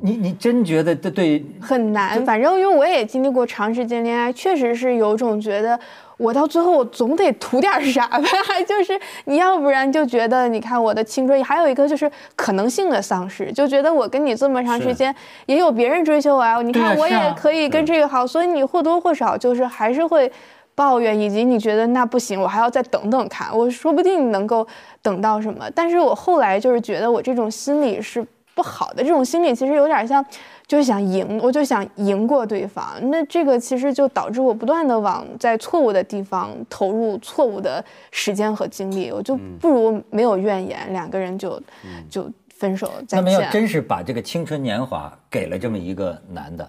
[0.01, 2.23] 你你真觉得这对很难？
[2.25, 5.79] 反正因为我也经历过长时间恋爱，确实是有种觉得。
[6.17, 8.21] 我到最后我总得图点啥吧，
[8.67, 15.13] 就是你要不然就觉得你看我的青春，还有一个就是可能性的丧失，就觉得我跟你这么长时间
[15.47, 20.31] 也有别人追求我啊，你看我也可以跟这个好，所以你或多或少就是还是会
[20.75, 24.67] 抱怨，以及你觉得那不行，我还要再等等看，我说不定能够
[25.01, 25.69] 等到什么。
[25.71, 30.23] 但是我后来就是觉得我这种心理是不好的，这种心理其实有点像。
[30.65, 32.85] 就是想赢，我就想赢过对方。
[33.11, 39.11] 那这个其实就导致我不断的往在错误的地方投入错误的时间和精力。
[39.11, 41.61] 我就不如没有怨言，两个人就
[42.09, 43.19] 就分手再见。
[43.19, 46.67] 那么要真是把这个青春年华给了这么一个男的，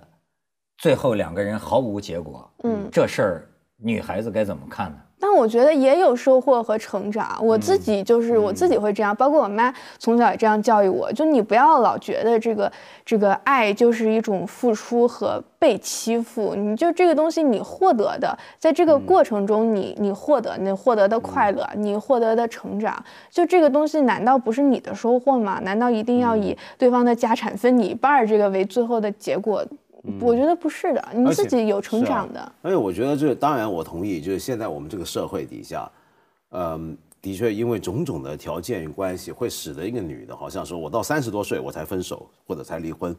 [0.78, 3.48] 最后两个人毫无结果，嗯，这事儿
[3.84, 4.96] 女孩子该怎么看呢？
[5.20, 7.38] 但我觉得也有收获和成长。
[7.40, 12.70] 我自己就是我自己会这样，包括我妈从小也这样教育我，就你不要老觉得这个
[13.06, 16.54] 这个爱就是一种付出和被欺负。
[16.54, 25.58] 你就这个东西，你获得的，在这个过程中，你你获得你获得的快乐，你获得的成长，就这个东西难道不是你的收获吗？
[25.62, 29.64] 难道一定要以对方的家产分你一半这个为最后的结果？
[30.20, 32.52] 我觉得不是的，你自己有成长的。
[32.60, 35.90] 而且我觉得，这当然我同意，就是现在我们这个社会底下，
[36.50, 43.16] 嗯，的确因为种种的条件与关系，会使得一个女的，好像说我到三十多岁我才分手或者才离婚，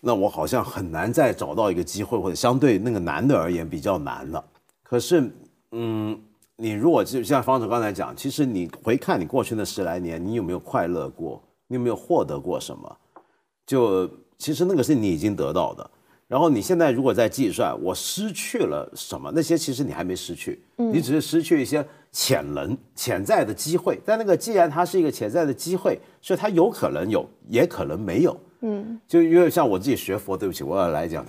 [0.00, 4.42] 那我好像很难再找到一个机会，或者相对那个男的而言比较难了。
[4.82, 5.30] 可是，
[5.72, 6.18] 嗯，
[6.56, 11.42] 你如果就像方总刚才讲，其实你回看你过去那十来年，你有没有快乐过？
[11.66, 12.96] 你有没有获得过什么？
[13.66, 14.08] 就。
[14.38, 15.90] 其实那个是你已经得到的，
[16.26, 23.98] 然后你现在如果在计算我失去了什么，那些其实你还没失去，你只是失去一些潜能、潜在的机会。
[24.04, 28.38] 但那个既然它是一个潜在的机会，所以它有可能有，也可能没有。
[28.60, 31.24] 嗯，就因为像我自己学佛，对不起，我要来讲，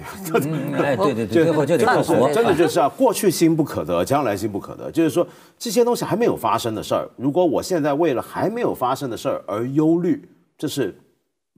[0.73, 10.95] 哎，对对对，最后就得靠佛，真的就是啊，过去心不可得，将来心不可得，就是说这些东西还没有发生的事儿，如果我现在为了还没有发生的事儿而忧虑，这是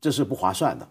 [0.01, 0.85] 这是不划算的。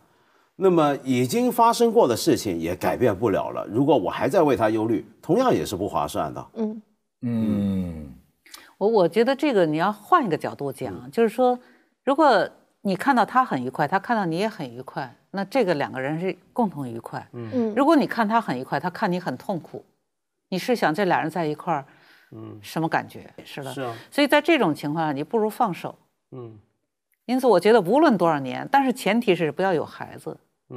[0.62, 3.66] 那么已经发生过的事情也改变不了了。
[3.66, 6.46] 如果我还在为他忧虑，同样也是不划算的。
[6.54, 6.82] 嗯
[7.22, 8.12] 嗯，
[8.76, 11.58] 我我觉得这个你要换一个角度讲，就是说，
[12.04, 12.46] 如果
[12.82, 17.26] 你看到他很愉快，他看到你也很愉快，那这个两个人是共同愉快。
[17.32, 19.82] 嗯如果你看他很愉快，他看你很痛苦，
[20.50, 21.86] 你是想这俩人在一块儿，
[22.32, 23.32] 嗯，什么感觉？
[23.44, 23.72] 是的。
[23.72, 23.96] 是啊。
[24.10, 25.94] 所以在这种情况下，你不如放手。
[26.32, 26.58] 嗯。
[27.26, 30.36] 因此，我觉得无论多少年，但是前提是不要有孩子。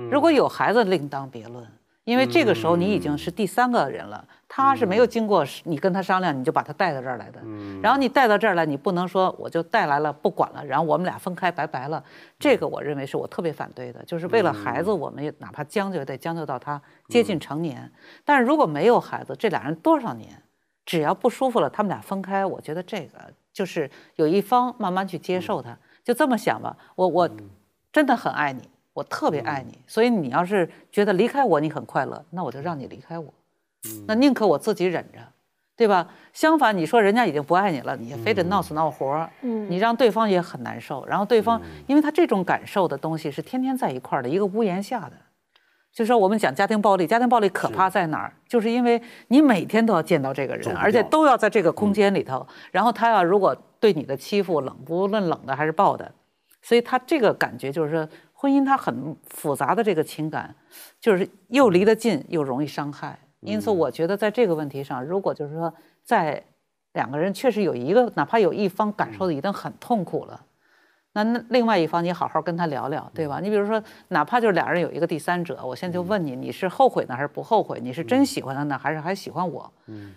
[0.09, 1.65] 如果有孩子，另当别论，
[2.03, 7.39] 因为这个时候你已经是第三个人了，他是没有经过你跟他商量，你就把他带到这儿来的。
[7.81, 12.03] 然后你带到这儿来，你不能说我就带来了不管了，然后我们俩分开拜拜了。
[12.39, 17.91] 这个我认为是我特别反对的，就是为了孩子，我们也哪怕将就得将就到他接近成年。
[18.25, 20.41] 但是如果没有孩子，这俩人多少年，
[20.85, 23.19] 只要不舒服了，他们俩分开，我觉得这个
[23.53, 26.75] 就是有一方慢慢去接受他，就这么想吧。
[26.95, 27.29] 我我
[27.91, 28.61] 真的很爱你。
[28.93, 33.33] 我特别爱你，所以你要是觉得离开我你很快乐，那我就让你离开我，
[34.07, 35.19] 那宁可我自己忍着，
[35.75, 36.07] 对吧？
[36.31, 45.13] 相反，你说人家已经不爱你了，你非得闹死闹活，嗯你让对方也很难受，然后对方，因为他这种感受的东西是天天在一块儿的，一个屋檐下的。
[45.91, 48.33] 就说我们讲家庭暴力，家庭暴力可怕在哪儿？
[48.47, 52.47] 就是因为你每天都要见到这个人，而且都要在这个空间里头。
[52.71, 56.11] 然后他要如果对你的欺负冷，不论冷的还是暴的，
[56.63, 58.09] 所以他这个感觉就是说，
[58.43, 60.53] 婚姻它很复杂的这个情感，
[60.99, 63.17] 就是又离得近又容易伤害。
[63.39, 65.73] 因此，我觉得在这个问题上，如果就是说
[66.03, 66.43] 在
[66.91, 70.41] 两个人确实有一个，哪怕有一方感受的已经很痛苦了。
[71.13, 73.39] 那那另外一方，你好好跟他聊聊，对吧？
[73.39, 77.79] 你比如说，哪怕就是俩人有一个第三者，我现在就问你，你是后悔呢还是不后悔？
[77.81, 79.71] 你是真喜欢他呢，还是还喜欢我？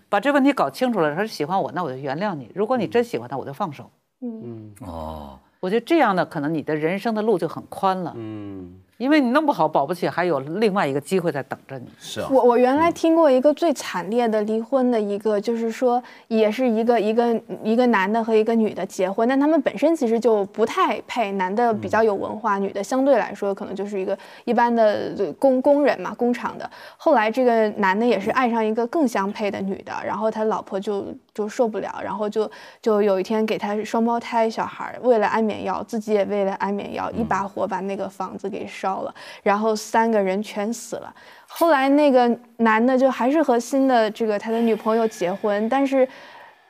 [0.08, 3.88] 把这问题搞清楚了，他是喜欢我，那我就原谅你；如果你真喜欢他，我就放手。
[4.20, 11.86] 嗯哦，我觉得这样呢，可能你的人生的路就很宽了，嗯，因为你弄不好，保不齐还有另外一个机会在等着你。
[11.98, 26.68] 是啊，我我原来听过一个最惨烈的离婚的一个，就是说也是一个一个一个男的和一个女的结婚，但他们本身其实就不太配，男的比较有文化，女的相对来说可能就是一个一般的呃工工人嘛，工厂的。
[26.96, 41.14] 后来这个男的也是爱上一个更相配的女的，然后他老婆就就受不了，然后就就有一天给他双胞胎小孩儿，为了安眠药，自己也为了安眠药，一把火把那个房子给烧了，然后三个人全死了。
[41.48, 46.06] 后来那个男的就还是和新的这个他的女朋友结婚，但是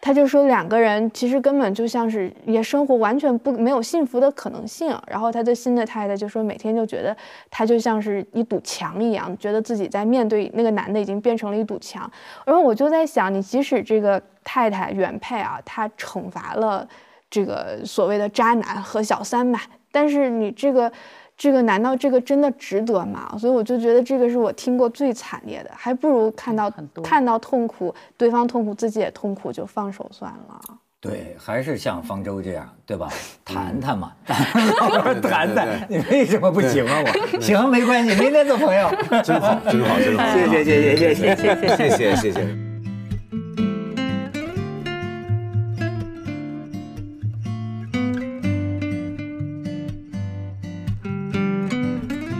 [0.00, 4.96] 他就说两个人其实根本就像是也生活完全不没有幸福的可能性。
[5.08, 7.16] 然后他的新的太太就说每天就觉得
[7.50, 12.08] 他就像是一堵墙一样，觉得自己在面对那个男的已经变成了一堵墙。
[12.44, 16.86] 然后我就在想，你即使这个太太原配啊，他惩罚了
[17.28, 20.92] 这个所谓的渣男和小三吧，但是你这个。
[21.36, 23.36] 这个难道这个真的值得吗？
[23.38, 26.72] 所以我就觉得这个是我听过最惨烈的，还不如看到
[27.02, 30.60] 看到痛苦，对方痛苦，自己也痛苦，就放手算了。
[30.98, 33.08] 对，还是像方舟这样，对吧？
[33.44, 37.38] 谈谈嘛， 对谈谈，你为什么不喜欢我？
[37.40, 38.90] 行，没关系，明天做朋友。
[39.22, 41.36] 真好，真好，真好， 谢谢，谢谢，谢谢。
[41.36, 41.76] 谢谢。
[41.76, 42.75] 谢谢，谢谢。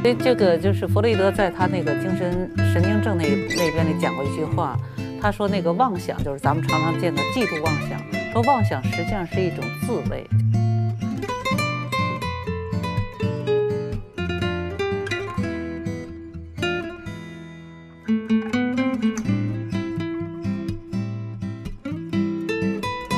[0.07, 4.79] 所以这个就是弗洛伊德在他那个精神神经症那那边里讲过一句话，
[5.21, 8.01] 他说那个妄想就是咱们常常见的嫉妒妄想，
[8.33, 10.25] 说妄想实际上是一种自慰。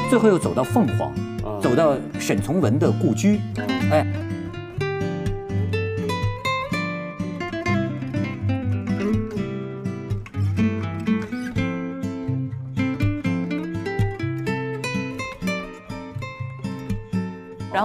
[0.09, 1.11] 最后又走到凤凰，
[1.45, 3.39] 啊走到沈从文的故居，
[3.93, 4.07] 哎。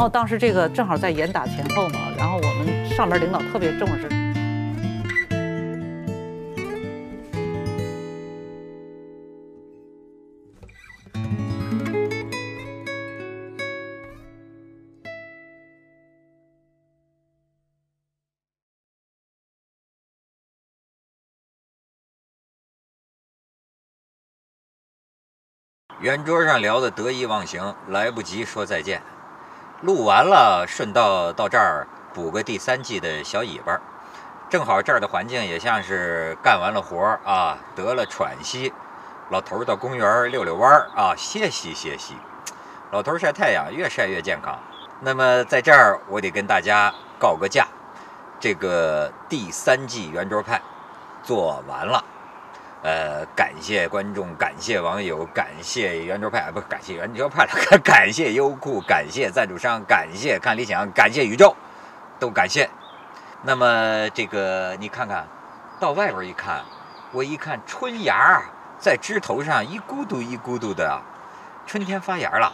[0.03, 4.09] 后当时这个正好在严打前后嘛，然后我们上面领导特别重视。
[26.01, 29.01] 圆桌上聊的得意忘形，来不及说再见。
[29.83, 33.81] 录完了，顺道到这儿补个第三季的小尾巴。
[34.49, 38.71] 正好这儿的环境也像是干完了活儿啊，得了喘息。
[39.29, 42.15] 老头儿到公园儿溜溜弯儿啊，歇息歇息。
[42.91, 44.57] 老头儿晒太阳，越晒越健康。
[45.01, 47.67] 那么在这儿，我得跟大家告个假，
[48.39, 50.61] 这个第三季圆桌派
[51.23, 52.01] 做完了。
[52.83, 57.49] 呃，感谢观众，感谢网友，感谢圆桌派，不感谢圆桌派了，
[57.81, 61.55] 感谢优酷，感谢赞助商，感谢看理想，感谢宇宙，
[62.19, 62.69] 都感谢。
[63.41, 65.25] 那么这个你看看，
[65.79, 66.61] 到外边一看，
[67.13, 68.41] 我一看春芽
[68.77, 71.01] 在枝头上一咕嘟一咕嘟的，
[71.65, 72.51] 春天发芽了。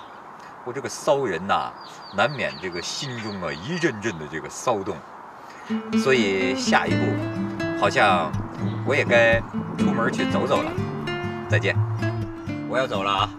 [0.64, 1.72] 我这个骚人呐、
[2.16, 4.96] 难免这个心中啊一阵阵的这个骚动，
[6.04, 8.32] 所以下一步好像
[8.86, 9.40] 我也该
[9.78, 10.72] 出门去走走了。
[11.48, 11.76] 再见，
[12.70, 13.30] 我要走了啊，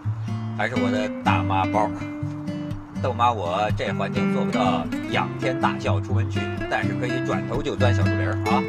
[0.57, 1.91] 还是我的大妈包。
[3.03, 6.41] 豆妈，我这环境做不到仰天大笑出门去，
[6.71, 8.63] 但是可以转头就钻小树林啊。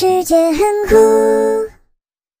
[0.00, 1.27] 世界很酷。